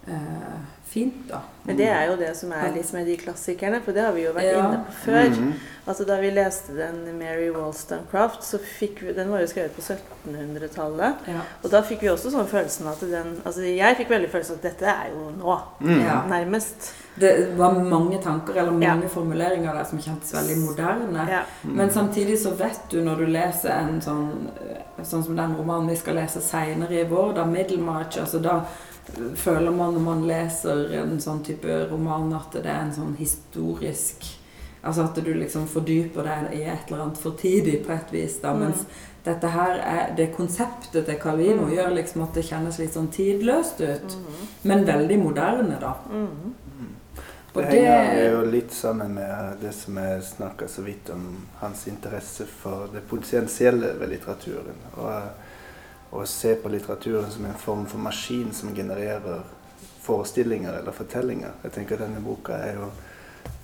[0.08, 1.40] eh, fint, da.
[1.64, 4.32] Men det er jo det som er liksom de klassikerne, for det har vi jo
[4.32, 4.58] vært Ja.
[4.68, 5.28] inne på før.
[5.30, 5.52] Mhm.
[5.86, 9.80] Altså Da vi leste den Mary Wollstonecraft, så fikk vi, den var jo skrevet på
[9.82, 11.14] 1700-tallet.
[11.28, 11.40] Ja.
[11.64, 14.62] Og da fikk vi også sånn følelsen at den Altså jeg fikk veldig følelsen at
[14.62, 16.04] dette er jo nå, Mm.
[16.04, 16.22] Ja.
[16.28, 16.92] nærmest.
[17.18, 18.94] Det var mange tanker eller Ja.
[18.94, 21.28] mange formuleringer der som kjentes veldig moderne.
[21.28, 21.42] Ja.
[21.64, 21.74] Mm.
[21.76, 24.48] Men samtidig så vet du når du leser en sånn
[25.02, 28.60] Sånn som den romanen vi skal lese seinere i vår, da 'Middlemarch', altså da
[29.36, 34.38] føler man når man leser en sånn type roman at det er en sånn historisk
[34.84, 38.40] Altså at du liksom fordyper deg i et eller annet for tidig på et vis.
[38.42, 38.58] da, Mm.
[38.64, 38.80] Mens
[39.24, 41.70] dette her er det konseptet til Calvino Mm.
[41.76, 44.16] gjør liksom at det kjennes litt sånn tidløst ut.
[44.16, 44.48] Mm.
[44.64, 45.94] Men veldig moderne, da.
[46.10, 46.54] Mhm.
[47.54, 51.46] Og Det det henger jo litt sammen med det som jeg snakka så vidt om,
[51.60, 54.74] hans interesse for det potensielle ved litteraturen.
[54.96, 55.22] Og
[56.12, 59.42] å se på litteraturen som en form for maskin som genererer
[60.02, 61.54] forestillinger eller fortellinger.
[61.62, 62.90] Jeg tenker at Denne boka er jo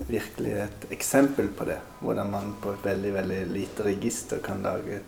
[0.09, 1.79] virkelig et eksempel på det.
[2.01, 5.01] Hvordan man på et veldig veldig lite register kan lage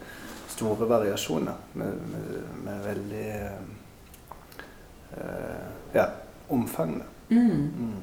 [0.50, 3.28] store variasjoner med, med, med veldig
[5.16, 6.08] eh, ja,
[6.48, 7.02] omfang.
[7.28, 7.70] mm.
[7.78, 8.00] Mm.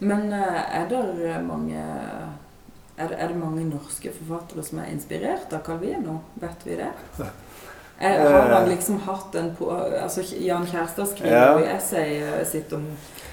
[0.00, 1.78] Men eh, er det mange
[2.98, 6.20] er det, er det mange norske forfattere som er inspirert av Calvino?
[6.42, 6.90] Vet vi det?
[8.00, 9.70] Er, har han liksom hatt en på,
[10.02, 11.58] altså Jan Kjærstad skriver Ja.
[11.58, 12.84] i essayet sitt om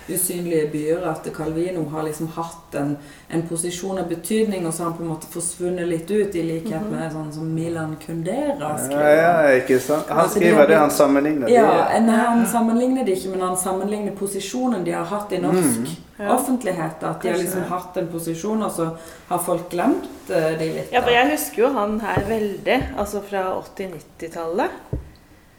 [0.10, 2.97] usynlige byer at Calvino har liksom hatt en,
[3.30, 6.41] en posisjon av betydning, og så har han på en måte forsvunnet litt ut, i
[6.41, 6.91] likhet Mhm.
[6.91, 9.15] med sånn som Milan Kundera skriver.
[9.15, 10.06] ja, ikke sant?
[10.10, 11.47] Han Altså, skriver det han sammenligner.
[11.49, 15.78] Ja, nei, Han sammenligner det ikke, men han sammenligner posisjonen de har hatt i norsk
[15.78, 15.86] Mm.
[15.86, 15.91] Ja.
[16.19, 17.04] Offentlighet.
[17.04, 18.89] At de har liksom hatt en posisjon, og så
[19.30, 20.93] har folk glemt uh, de litt.
[20.93, 25.01] Ja, for jeg husker jo han her veldig, altså fra 80-90-tallet.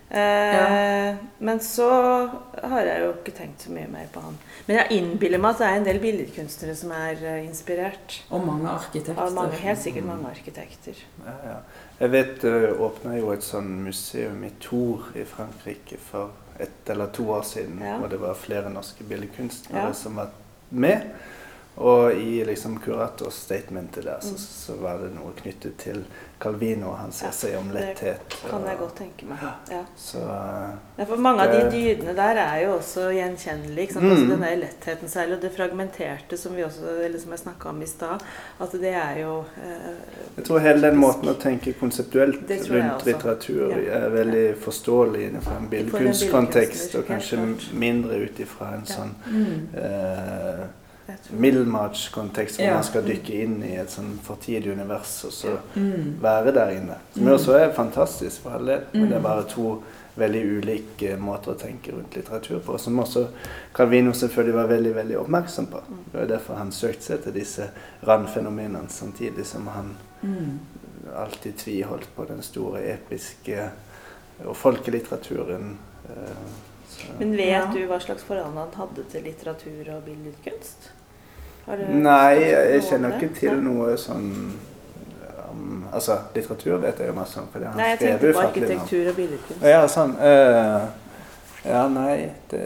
[0.09, 1.91] Eh, Men så
[2.63, 4.37] har jeg jo ikke tenkt så mye mer på han.
[4.69, 8.21] Men jeg innbiller meg at det er en del billedkunstnere som er eh, inspirert.
[8.31, 9.35] Og mange arkitekter.
[9.35, 11.03] Mange, helt sikkert mange arkitekter.
[11.27, 11.59] Ja, ja.
[12.01, 12.55] Jeg vet det
[12.87, 17.81] åpna jo et sånn museum i Tour i Frankrike for ett eller to år siden.
[17.85, 17.99] Ja.
[17.99, 19.95] Og det var flere norske billedkunstnere Ja.
[19.97, 20.31] som var
[20.71, 21.01] med.
[21.77, 25.99] Og i liksom kuratorstatementet der så, så var det noe knyttet til
[26.41, 27.83] Calvino og hans essay om det.
[28.49, 29.43] Kan jeg godt tenke meg.
[29.71, 29.83] Ja.
[29.97, 30.23] Så
[30.97, 33.83] Ja, for mange av de dydene der er jo også gjenkjennelige.
[33.87, 34.05] Ikke sant?
[34.07, 34.11] Mm.
[34.15, 37.69] Altså den der lettheten særlig, og det fragmenterte som vi også, eller som jeg snakka
[37.69, 38.25] om i stad.
[38.61, 40.01] At det er jo eh,
[40.37, 44.01] jeg tror hele den måten å tenke konseptuelt Det rundt litteratur Ja.
[44.01, 47.39] er veldig forståelig innenfor en billedkunstkontekst, og kanskje
[47.73, 49.69] mindre ut ifra en sånn Mm.
[49.77, 50.67] eh,
[51.31, 52.75] Middlemarch-kontekst, hvor Ja.
[52.75, 56.21] man skal dykke inn i et sånn fortidig univers og så Mm.
[56.21, 56.97] være der inne.
[57.15, 57.29] Som Mm.
[57.29, 58.67] jo også er fantastisk for alle.
[58.67, 59.23] del, men det er Mm.
[59.23, 59.83] bare to
[60.19, 63.29] veldig ulike måter å tenke rundt litteratur på, som også
[63.75, 65.81] Calvino selvfølgelig var veldig veldig oppmerksom på.
[65.89, 65.97] Mm.
[66.13, 67.71] Det var derfor han søkte seg til disse
[68.07, 70.59] randfenomenene, samtidig som han Mm.
[71.17, 73.71] alltid tviholdt på den store episke
[74.45, 75.77] og folkelitteraturen.
[76.09, 76.33] eh,
[76.89, 77.71] så- Men vet Ja.
[77.75, 80.91] du hva slags forhold han hadde til litteratur og billedkunst?
[81.67, 83.65] Har du Nei, jeg, jeg kjenner ikke til Nei.
[83.67, 84.29] noe sånn
[85.51, 89.11] um, Altså, litteratur vet jeg jo masse om, fordi han Nei, jeg tenkte på arkitektur
[89.11, 89.67] og billedkunst.
[89.67, 90.17] Ja, sånn.
[90.21, 90.87] Uh,
[91.67, 92.65] ja, nei det,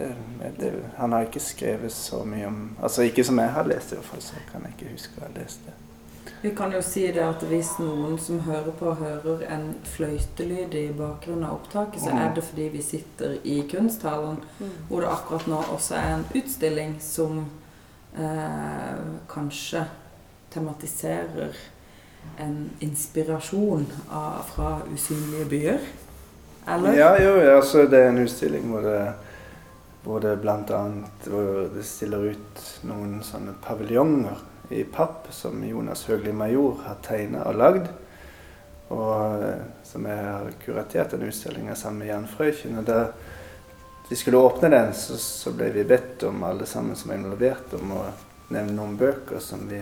[0.60, 4.00] det, Han har ikke skrevet så mye om Altså ikke som jeg har lest, i
[4.00, 5.76] hvert fall, så kan jeg ikke huske å ha lest det.
[6.42, 10.86] Vi kan jo si det at hvis noen som hører på, hører en fløytelyd i
[10.96, 14.70] bakgrunnen av opptaket, så er det fordi vi sitter i kunsthallen, Mm.
[14.88, 17.42] hvor det akkurat nå også er en utstilling som
[18.18, 19.84] eh, kanskje
[20.50, 21.56] tematiserer
[22.38, 25.88] en inspirasjon av, fra usynlige byer?
[26.68, 26.98] Eller?
[26.98, 29.00] Ja, jo, altså det er en utstilling hvor det,
[30.04, 30.36] hvor det
[31.74, 37.58] det stiller ut noen sånne paviljonger i papp som Jonas Høgli Major har tegna og
[37.58, 37.88] lagd.
[38.90, 42.78] Og eh, som jeg har kuratert en utstilling sammen med Jan Frøyken.
[42.78, 43.00] Og da
[44.10, 47.74] vi skulle åpne den, så, så, ble vi bedt om alle sammen som er involvert,
[47.78, 48.00] om å
[48.50, 49.78] nevne noen bøker som vi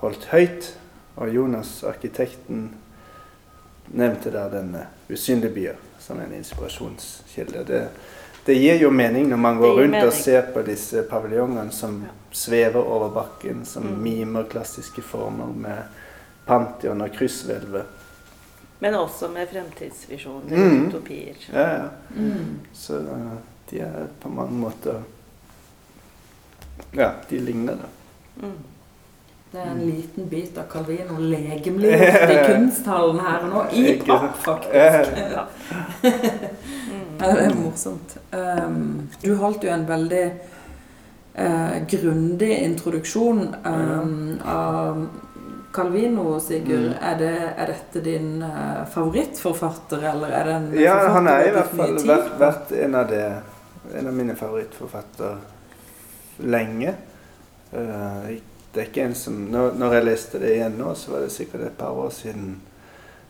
[0.00, 0.70] holdt høyt.
[1.20, 2.70] Og Jonas, arkitekten,
[3.92, 7.66] nevnte da denne usynlige byen som en inspirasjonskilde.
[7.68, 7.82] Det,
[8.46, 10.08] det, gir jo mening når man går rundt mening.
[10.08, 12.14] og ser på disse paviljongene som ja.
[12.32, 14.02] svever over bakken, som mm.
[14.08, 16.00] mimer klassiske former med
[16.48, 18.01] pantheon og krysshvelvet.
[18.82, 20.86] Men også med fremtidsvisjoner og mm.
[20.88, 21.38] utopier.
[21.52, 21.88] Ja, ja.
[22.16, 22.56] Mm.
[22.74, 23.36] Så uh,
[23.70, 25.02] de er på mange måter
[26.96, 27.90] Ja, de ligner, da.
[28.42, 28.58] Mm.
[29.52, 33.64] Det er en liten bit av Calvino legemliggjort i kunsthallen her og nå.
[33.76, 35.18] I papp, faktisk.
[35.36, 35.42] Ja.
[37.20, 38.16] det er morsomt.
[38.32, 40.22] Um, du holdt jo en veldig
[41.38, 45.04] uh, grundig introduksjon um, av
[45.72, 46.92] Calvino, Sigurd.
[46.92, 46.94] Mm.
[47.00, 51.54] Er, det, er, dette din uh, favorittforfatter, eller er det en Ja, han er i
[51.54, 53.24] hvert fall vært, vært en, av det,
[53.98, 55.38] en av mine favorittforfattere
[56.44, 56.94] lenge.
[57.72, 58.28] Uh,
[58.72, 61.32] det er ikke en som når, når, jeg leste det igjen nå, så var det
[61.32, 62.54] sikkert et par år siden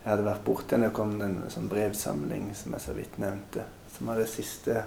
[0.03, 0.79] jeg hadde vært borte.
[0.83, 4.83] Det kom en sånn brevsamling som jeg så vidt nevnte, som var det siste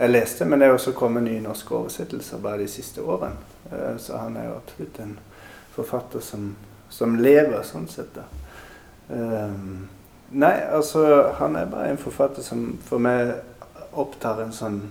[0.00, 0.48] jeg leste.
[0.48, 3.36] Men det er også kommet nye norske oversettelser bare de siste årene.
[3.68, 5.18] Uh, så han er jo absolutt en
[5.76, 6.54] forfatter som,
[6.90, 8.14] som lever, sånn sett.
[8.14, 8.26] da.
[9.10, 9.88] Um,
[10.30, 13.32] nei, altså Han er bare en forfatter som for meg
[13.98, 14.82] opptar en sånn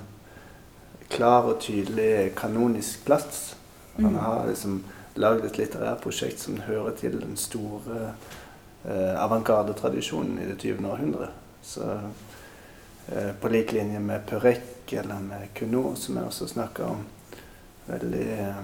[1.10, 3.56] klar og tydelig kanonisk plass.
[3.96, 4.20] Han mm.
[4.24, 4.82] har liksom
[5.20, 8.12] lagd et litterært prosjekt som hører til den store
[8.86, 10.86] eh, avantgardetradisjonen i det 20.
[10.88, 11.32] århundre.
[11.64, 11.88] Så
[13.08, 17.04] eh, på lik linje med Purek eller med Cuno, som jeg også snakker om.
[17.90, 18.64] Veldig eh,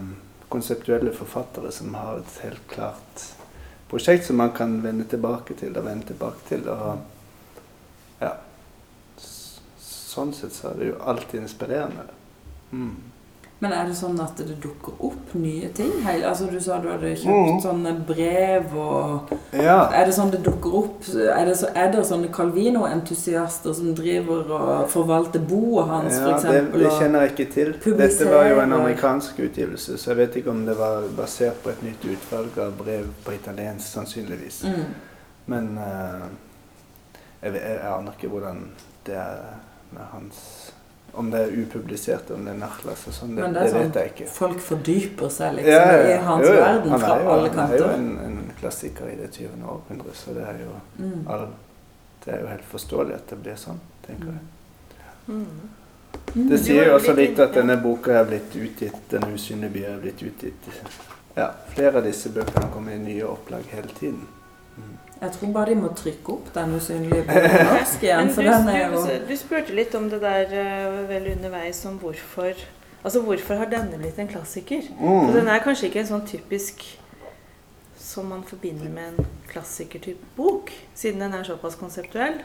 [0.50, 3.26] konseptuelle forfattere som har et helt klart
[3.90, 6.70] prosjekt som man kan vende tilbake til og vende tilbake til.
[6.70, 8.36] Og ja
[10.16, 12.06] Sånn sett så er det jo alltid inspirerende.
[12.72, 13.15] Mm.
[13.64, 15.94] Men er det sånn at det dukker opp nye ting?
[16.04, 17.62] Altså Du sa du hadde kjøpt mm.
[17.64, 19.78] sånne brev og ja.
[19.96, 24.52] Er det sånn det dukker opp Er det, så, er det sånne Calvino-entusiaster som driver
[24.58, 26.50] og forvalter boet hans, ja, f.eks.?
[26.52, 27.74] Det, det kjenner jeg ikke til.
[28.04, 31.72] Dette var jo en amerikansk utgivelse, så jeg vet ikke om det var basert på
[31.72, 34.64] et nytt utvalg av brev på italiensk, sannsynligvis.
[34.68, 34.86] Mm.
[35.54, 36.28] Men uh,
[37.40, 38.66] jeg, jeg aner ikke hvordan
[39.08, 39.46] det er
[39.96, 40.42] med hans
[41.16, 44.00] om det er upublisert, om det er Nachlas og sånn, det, det, det sånn, vet
[44.00, 44.28] jeg ikke.
[44.36, 47.64] Folk fordyper seg liksom ja, ja, i hans jo, verden fra jo, alle kanter.
[47.64, 49.64] Han er jo en, en, klassiker i det 20.
[49.76, 51.24] århundre, så det er jo mm.
[51.32, 51.48] all,
[52.26, 54.46] Det er jo helt forståelig at det blir sånn, tenker jeg.
[55.28, 55.42] Mm.
[55.42, 56.48] mm.
[56.50, 60.00] Det sier jo også litt at denne boka er blitt utgitt, 'Den usynlige by' er
[60.02, 60.72] blitt utgitt
[61.36, 64.24] Ja, flere av disse bøkene kommer i nye opplag hele tiden.
[65.22, 68.32] Jeg tror bare de må trykke opp den usynlige boka norsk igjen.
[68.36, 69.04] Du, den er jo...
[69.30, 72.66] Du spurte litt om det der uh, vel underveis om hvorfor
[73.06, 74.88] Altså hvorfor har denne blitt en klassiker?
[74.98, 75.28] Mm.
[75.36, 76.82] den er kanskje ikke en sånn typisk
[78.02, 82.40] som man forbinder med en klassikertype bok, siden den er såpass konseptuell.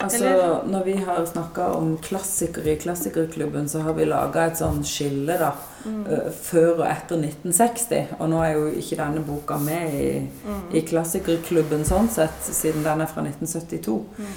[0.00, 0.62] Altså, Eller?
[0.66, 5.36] Når vi har snakka om klassikere i Klassikerklubben, så har vi laga et sånn skille
[5.36, 5.50] da,
[5.84, 5.98] mm.
[6.06, 8.14] uh, før og etter 1960.
[8.16, 10.62] Og nå er jo ikke denne boka med i, mm.
[10.72, 13.98] i Klassikerklubben sånn sett, siden den er fra 1972.
[14.16, 14.32] Mm.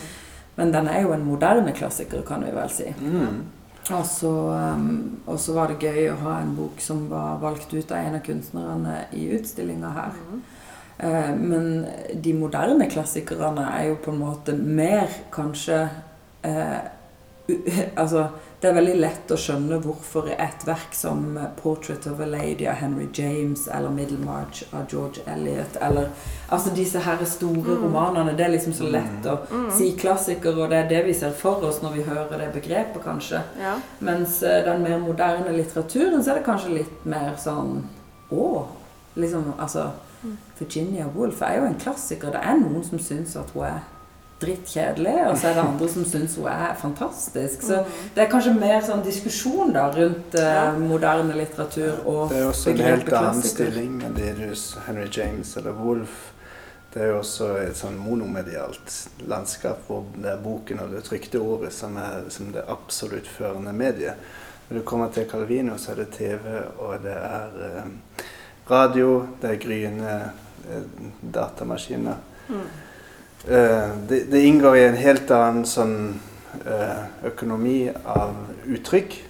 [0.59, 2.89] Men den er jo en moderne klassiker, kan vi vel si.
[2.99, 3.39] Mm.
[3.91, 4.31] Og så,
[4.75, 5.21] um,
[5.55, 8.99] var det gøy å ha en bok som var valgt ut av en av kunstnerne
[9.15, 10.19] i utstillinga her.
[10.27, 10.43] Mm.
[11.03, 15.81] Eh, men de moderne klassikerne er jo på en måte mer kanskje
[16.47, 16.81] eh,
[17.99, 18.27] Altså,
[18.61, 21.25] det er veldig lett å skjønne hvorfor et verk som
[21.57, 26.07] 'Portrait of a Lady' av Henry James eller 'Middlemarch' av George Eliot eller
[26.49, 27.83] Altså disse her store mm.
[27.83, 28.37] romanene.
[28.37, 29.67] Det er liksom så lett å mm.
[29.75, 33.01] si klassiker, og det er det vi ser for oss når vi hører det begrepet,
[33.03, 33.41] kanskje.
[33.59, 33.75] Ja.
[33.99, 37.81] Mens uh, den mer moderne litteraturen, så er det kanskje litt mer sånn
[38.31, 38.47] Å!
[39.19, 39.89] Liksom, altså
[40.59, 42.31] Virginia Woolf er jo en klassiker.
[42.31, 43.81] Det er noen som syns at hun er
[44.43, 47.61] drittkjedelig, og så er det andre som syns hun er fantastisk.
[47.61, 47.95] Så mm.
[48.15, 52.73] det er kanskje mer sånn diskusjon da rundt uh, moderne litteratur og Det er også
[52.73, 54.47] en helt annen stilling enn det du
[54.87, 56.29] Henry James eller Woolf.
[56.93, 61.41] Det er jo også et sånn monomedialt landskap hvor det er boken og det trykte
[61.41, 64.19] ordet som er som det absolutt førende mediet.
[64.69, 66.45] Når du kommer til Calvino, så er det TV,
[66.79, 68.22] og det er uh,
[68.67, 70.15] radio, det er gryende
[70.69, 70.85] eh,
[71.21, 72.15] datamaskiner.
[72.49, 72.65] Mm.
[73.47, 75.97] Eh, det, det inngår i en helt annen sånn
[76.65, 78.35] eh, økonomi av
[78.65, 79.21] uttrykk.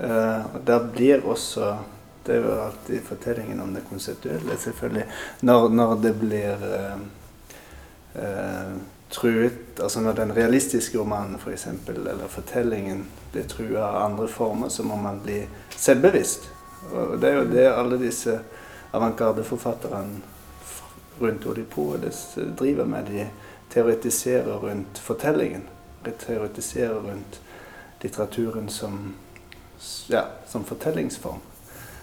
[0.00, 1.74] Og der blir også
[2.24, 5.04] Det er jo alltid fortellingen om det konseptuelle, selvfølgelig.
[5.40, 6.64] Når, når det blir
[8.14, 8.72] eh,
[9.10, 14.68] truet Altså når den realistiske romanen for eksempel, eller fortellingen blir trua av andre former,
[14.68, 15.40] så må man bli
[15.76, 16.48] selvbevisst.
[16.92, 18.38] Og det er jo det alle disse
[18.90, 20.20] avantgardeforfatterne
[21.20, 23.04] rundt Odipodes driver med.
[23.10, 23.26] De
[23.72, 25.62] teoretiserer rundt fortellingen.
[26.04, 27.40] De teoretiserer rundt
[28.00, 29.14] litteraturen som,
[30.08, 31.40] ja, som fortellingsform.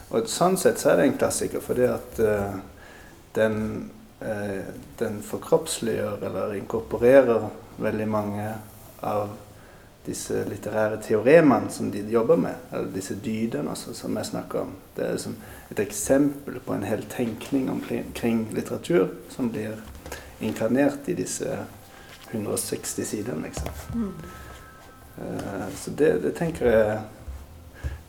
[0.10, 2.60] Og sånn sett så er det en klassiker, fordi at uh,
[3.36, 3.58] den,
[4.22, 4.70] uh,
[5.02, 7.50] den forkroppsliggjør eller inkorporerer
[7.82, 8.48] veldig mange
[9.04, 9.34] av
[10.08, 14.72] disse litterære teoremene som de jobber med, eller disse dydene altså, som jeg snakker om.
[14.96, 15.36] Det er liksom
[15.70, 19.82] et eksempel på en hel tenkning omkring litteratur som blir
[20.40, 21.58] inkarnert i disse
[22.32, 23.70] 160 sidene, liksom.
[23.94, 24.14] Mm.
[25.18, 27.00] Uh, så det, det, tenker jeg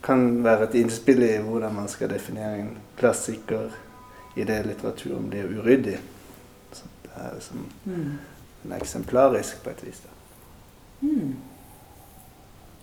[0.04, 3.72] kan være et innspill i hvordan man skal definere en klassiker
[4.36, 5.98] i det litteraturen blir uryddig.
[6.72, 8.18] Så det er liksom Mm.
[8.64, 10.02] en eksemplarisk på et vis.
[10.04, 10.08] da.
[11.08, 11.34] Mm.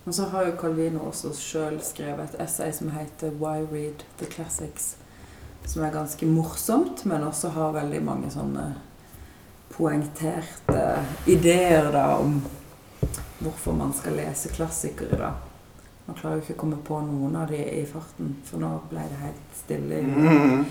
[0.06, 4.26] Og så har jo Calvino også sjøl skrevet et essay som heter 'Why Read the
[4.26, 4.95] Classics'.
[5.66, 8.76] Som er ganske morsomt, men også har veldig mange sånne
[9.70, 12.41] poengterte ideer da om
[13.39, 15.18] hvorfor man skal lese klassikere.
[15.18, 15.32] da.
[16.06, 18.99] Man klarer jo ikke å komme på noen av de i farten, for nå ble
[19.10, 20.01] det helt stille.
[20.01, 20.66] Mm.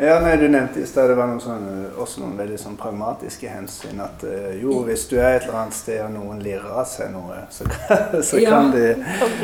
[0.00, 3.48] Ja, nei, Du nevnte i sted det var noen sånne, også noen veldig sånn pragmatiske
[3.50, 3.98] hensyn.
[4.04, 7.10] At eh, jo, hvis du er et eller annet sted og noen lirer av seg
[7.10, 8.50] noe, så, kan- så, Ja.
[8.50, 8.94] kan, de,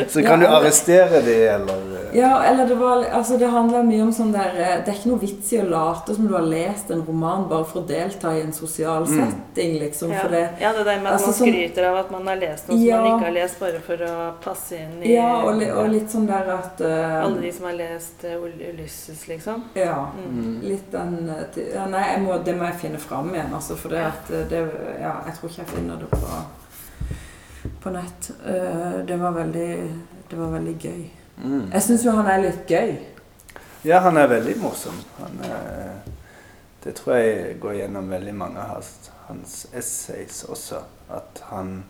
[0.09, 3.83] så kan du Ja, arrestere de, eller eh, Ja, eller det var Altså, det handler
[3.83, 6.35] mye om sånn der eh, Det er ikke noe vits i å late som du
[6.37, 9.19] har lest en roman bare for å delta i en sosial Mm.
[9.25, 10.13] setting, liksom.
[10.15, 10.21] Ja.
[10.23, 12.37] For det ja, det der med at Altså, man sånn- skryter av at man har
[12.37, 12.97] lest noe Ja.
[12.97, 15.91] som man ikke har lest, bare for å passe inn i Ja, og, li, og
[15.91, 18.39] litt sånn der at uh, alle de som har lest uh,
[18.71, 19.65] Ulysses, liksom.
[19.75, 19.99] Ja.
[20.15, 20.44] Mm.
[20.45, 20.61] Mm.
[20.63, 23.77] Litt den eh, ja, Nei, jeg må, det må jeg finne fram igjen, altså.
[23.81, 24.63] For det at eh, det
[25.01, 28.31] Ja, jeg tror ikke jeg finner det på, på nett.
[28.45, 29.71] Uh, det var veldig
[30.31, 31.03] Det var veldig gøy.
[31.45, 31.65] Mm.
[31.73, 32.95] Jeg syns jo han er litt gøy.
[33.85, 34.97] Ja, han er veldig morsom.
[35.19, 35.99] Han er,
[36.85, 40.81] det tror jeg går gjennom veldig mange av hans, hans essays også.
[41.13, 41.83] At han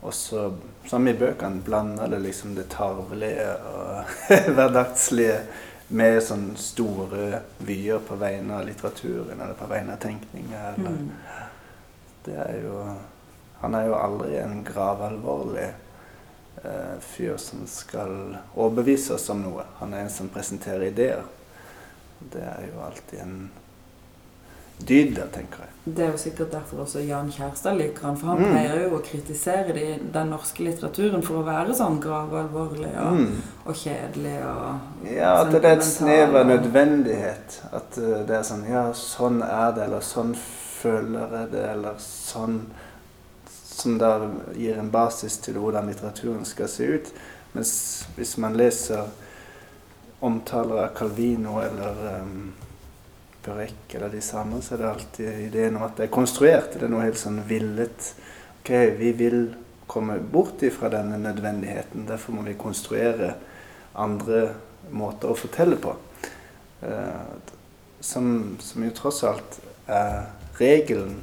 [0.00, 0.52] også,
[0.86, 4.12] som i bøkene, blander det liksom det tarvelige og
[4.56, 5.40] hverdagslige
[5.88, 10.64] med sånne store vyer på vegne av litteraturen eller på vegne av tenkninga.
[10.74, 11.12] eller Mm.
[12.24, 12.96] Det er jo
[13.60, 15.64] Han er jo aldri en gravalvorlig
[16.62, 19.64] eh, fyr som skal overbevise oss om noe.
[19.80, 21.24] Han er en som presenterer ideer.
[22.20, 23.50] Det er jo alltid en
[24.86, 25.68] dyd der, tenker jeg.
[25.88, 28.50] Det er jo sikkert derfor også Jan Kjærstad liker han, for han Mm.
[28.52, 33.42] pleier jo å kritisere de, den norske litteraturen for å være sånn gravalvorlig og, Mm.
[33.64, 37.62] og kjedelig og Ja, at det er et snev av nødvendighet.
[37.72, 40.34] At eh, det er sånn Ja, sånn er det, eller sånn
[40.82, 42.60] føler jeg det, eller sånn
[43.78, 44.18] Som da
[44.56, 47.12] gir en basis til hvordan litteraturen skal se ut.
[47.54, 49.04] Mens hvis man leser
[50.20, 52.52] omtaler av Calvino eller um,
[53.44, 56.74] Burek eller de samme, så er det alltid ideen om at det er konstruert.
[56.74, 58.12] Det er noe helt sånn villet.
[58.60, 59.40] Ok, vi vil
[59.88, 62.06] komme bort ifra denne nødvendigheten.
[62.08, 63.34] Derfor må vi konstruere
[63.98, 64.42] andre
[64.90, 65.94] måter å fortelle på.
[66.82, 67.54] Eh,
[68.00, 69.58] som, som jo tross alt
[69.90, 70.28] er
[70.60, 71.22] regelen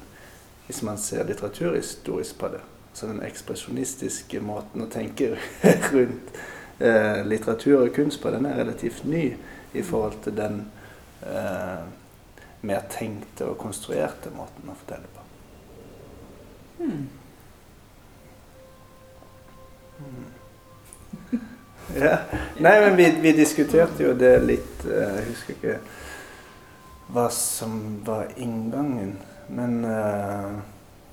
[0.65, 2.63] hvis man ser litteraturhistorisk på det.
[2.93, 5.35] Så den ekspresjonistiske måten å tenke
[5.93, 6.39] rundt
[6.79, 9.27] eh, litteratur og kunst på, den er relativt ny
[9.75, 10.63] i forhold til den
[11.27, 11.85] eh,
[12.65, 15.27] mer tenkte og konstruerte måten å fortelle på.
[16.79, 17.05] hmm.
[21.95, 22.17] Ja.
[22.57, 25.75] Nei, men vi, vi diskuterte jo det litt eh, Jeg husker ikke
[27.13, 29.13] hva som var inngangen.
[29.53, 30.55] Men uh,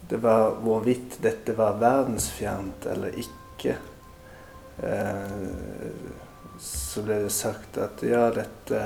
[0.08, 3.76] det var hvorvidt dette var verdensfjernt eller ikke.
[4.80, 6.08] Uh,
[6.58, 8.80] så ble det sagt at ja, dette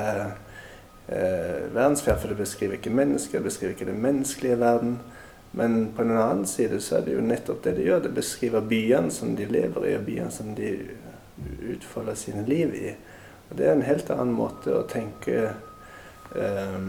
[1.08, 4.98] eh, verdensfjernt, for det beskriver ikke mennesker, det beskriver ikke den menneskelige verden.
[5.52, 8.02] Men på den annen side så er det jo nettopp det det gjør.
[8.04, 10.72] Det beskriver byene som de lever i, og byene som de
[11.72, 12.94] utfolder sine liv i.
[13.50, 15.52] Og det er en helt annen måte å tenke
[16.34, 16.88] eh,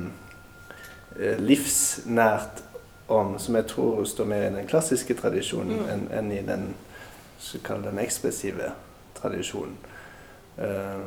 [1.39, 2.63] livsnært
[3.07, 5.89] om, som jeg tror står mer i den klassiske tradisjonen Mm.
[5.89, 6.76] enn en i den,
[7.68, 8.72] den ekspressive
[9.15, 9.78] tradisjonen.
[10.57, 10.99] Eh,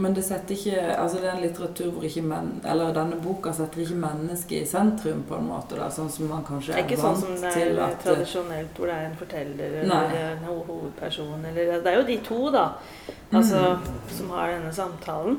[0.00, 3.52] Men det setter ikke Altså det er en litteratur hvor ikke men, Eller denne boka
[3.56, 6.84] setter ikke mennesket i sentrum, på en måte, da, sånn som man kanskje Det er
[6.84, 9.76] er, ikke sånn vant som det er at eh, tradisjonelt, hvor det er en forteller
[9.82, 11.44] eller en hovedperson.
[11.50, 12.64] Eller, det er jo de to, da,
[13.30, 13.62] altså,
[14.16, 15.38] som har denne samtalen.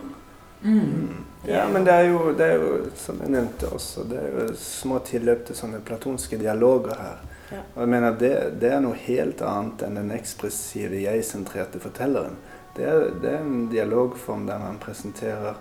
[0.62, 4.36] mm, Ja, men det er, jo, det er jo, som jeg nevnte også, det er
[4.36, 7.22] jo små tilløp til sånne platonske dialoger her.
[7.52, 7.64] Ja.
[7.74, 8.32] Og jeg mener, det,
[8.62, 12.38] det er noe helt annet enn den ekspressive, jeg-sentrerte fortelleren.
[12.76, 15.54] Det er, det er en dialogform der man presenterer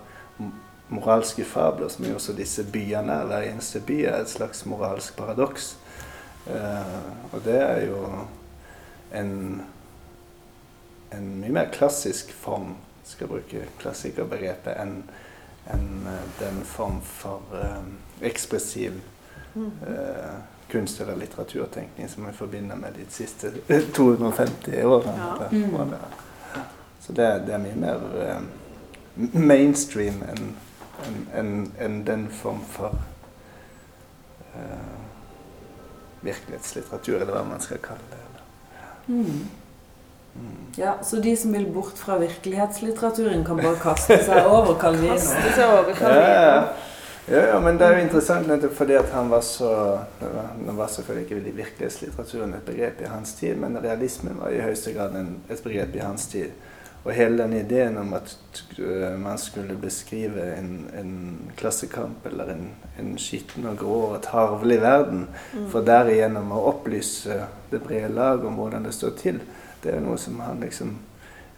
[0.91, 3.25] moralske fabler, som er også disse byene er.
[3.25, 5.77] Hver eneste by er et slags moralsk paradoks.
[6.47, 8.05] Eh, og det er jo
[9.15, 9.61] en,
[11.13, 15.03] en mye mer klassisk form, skal jeg bruke klassikerbegrepet, enn
[15.71, 17.83] en, eh, den form for eh,
[18.27, 18.97] ekspressiv
[19.55, 20.33] eh,
[20.71, 23.51] kunst- eller litteraturtenkning som vi forbinder med de siste
[23.93, 25.15] 250 årene.
[25.17, 26.30] Ja.
[27.01, 28.41] Så det, det er mye mer eh,
[29.33, 30.51] mainstream enn
[31.33, 32.93] en, en, den form for
[34.53, 34.99] eh,
[36.21, 38.19] virkelighetslitteratur, eller hva man skal kalle det.
[38.27, 38.45] eller.
[39.07, 39.41] mm.
[40.35, 40.59] Mm.
[40.77, 45.17] Ja, så de som vil bort fra virkelighetslitteraturen, kan bare kaste seg over Calvino.
[45.17, 46.21] Kaste seg over Ja, Calvino.
[46.21, 46.61] ja.
[47.27, 49.73] ja, ja, men det er jo interessant nettopp fordi at han var så
[50.61, 54.93] Nå var selvfølgelig ikke virkelighetslitteraturen et begrep i hans tid, men realismen var i høyeste
[54.95, 56.53] grad en, et begrep i hans tid.
[57.03, 58.37] Og hele den ideen om at
[58.79, 62.67] øh, man skulle beskrive en, en klassekamp eller en,
[62.99, 65.69] en skitten og grå og tarvelig verden, Mm.
[65.69, 69.39] for derigjennom å opplyse det brede lag om hvordan det står til,
[69.83, 70.97] det er noe som han liksom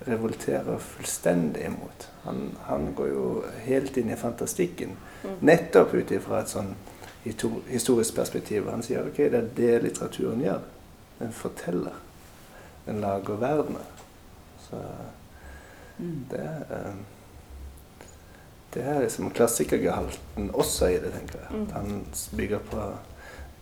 [0.07, 2.07] revolterer fullstendig imot.
[2.23, 5.35] Han, han går jo helt inn i fantastikken, Mm.
[5.41, 6.73] nettopp ut ifra et sånn
[7.69, 8.65] historisk perspektiv.
[8.69, 10.59] Han sier ok, det er det litteraturen gjør.
[11.19, 11.93] Den forteller.
[12.85, 13.85] Den lager verdener.
[14.69, 14.81] Så.
[15.97, 16.93] Det er
[18.73, 21.49] Det er liksom klassikergehalten også i det, tenker jeg.
[21.51, 21.63] Mm.
[21.63, 22.05] At han
[22.37, 22.87] bygger på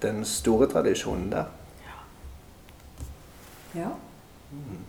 [0.01, 1.49] den store tradisjonen der.
[3.75, 3.89] Ja.
[4.51, 4.79] Mm.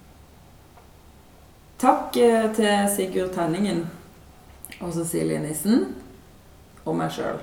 [1.79, 3.89] Takk eh, til Sigurd Tenningen
[4.81, 5.97] og Cecilie Nissen
[6.85, 7.43] og meg sjøl.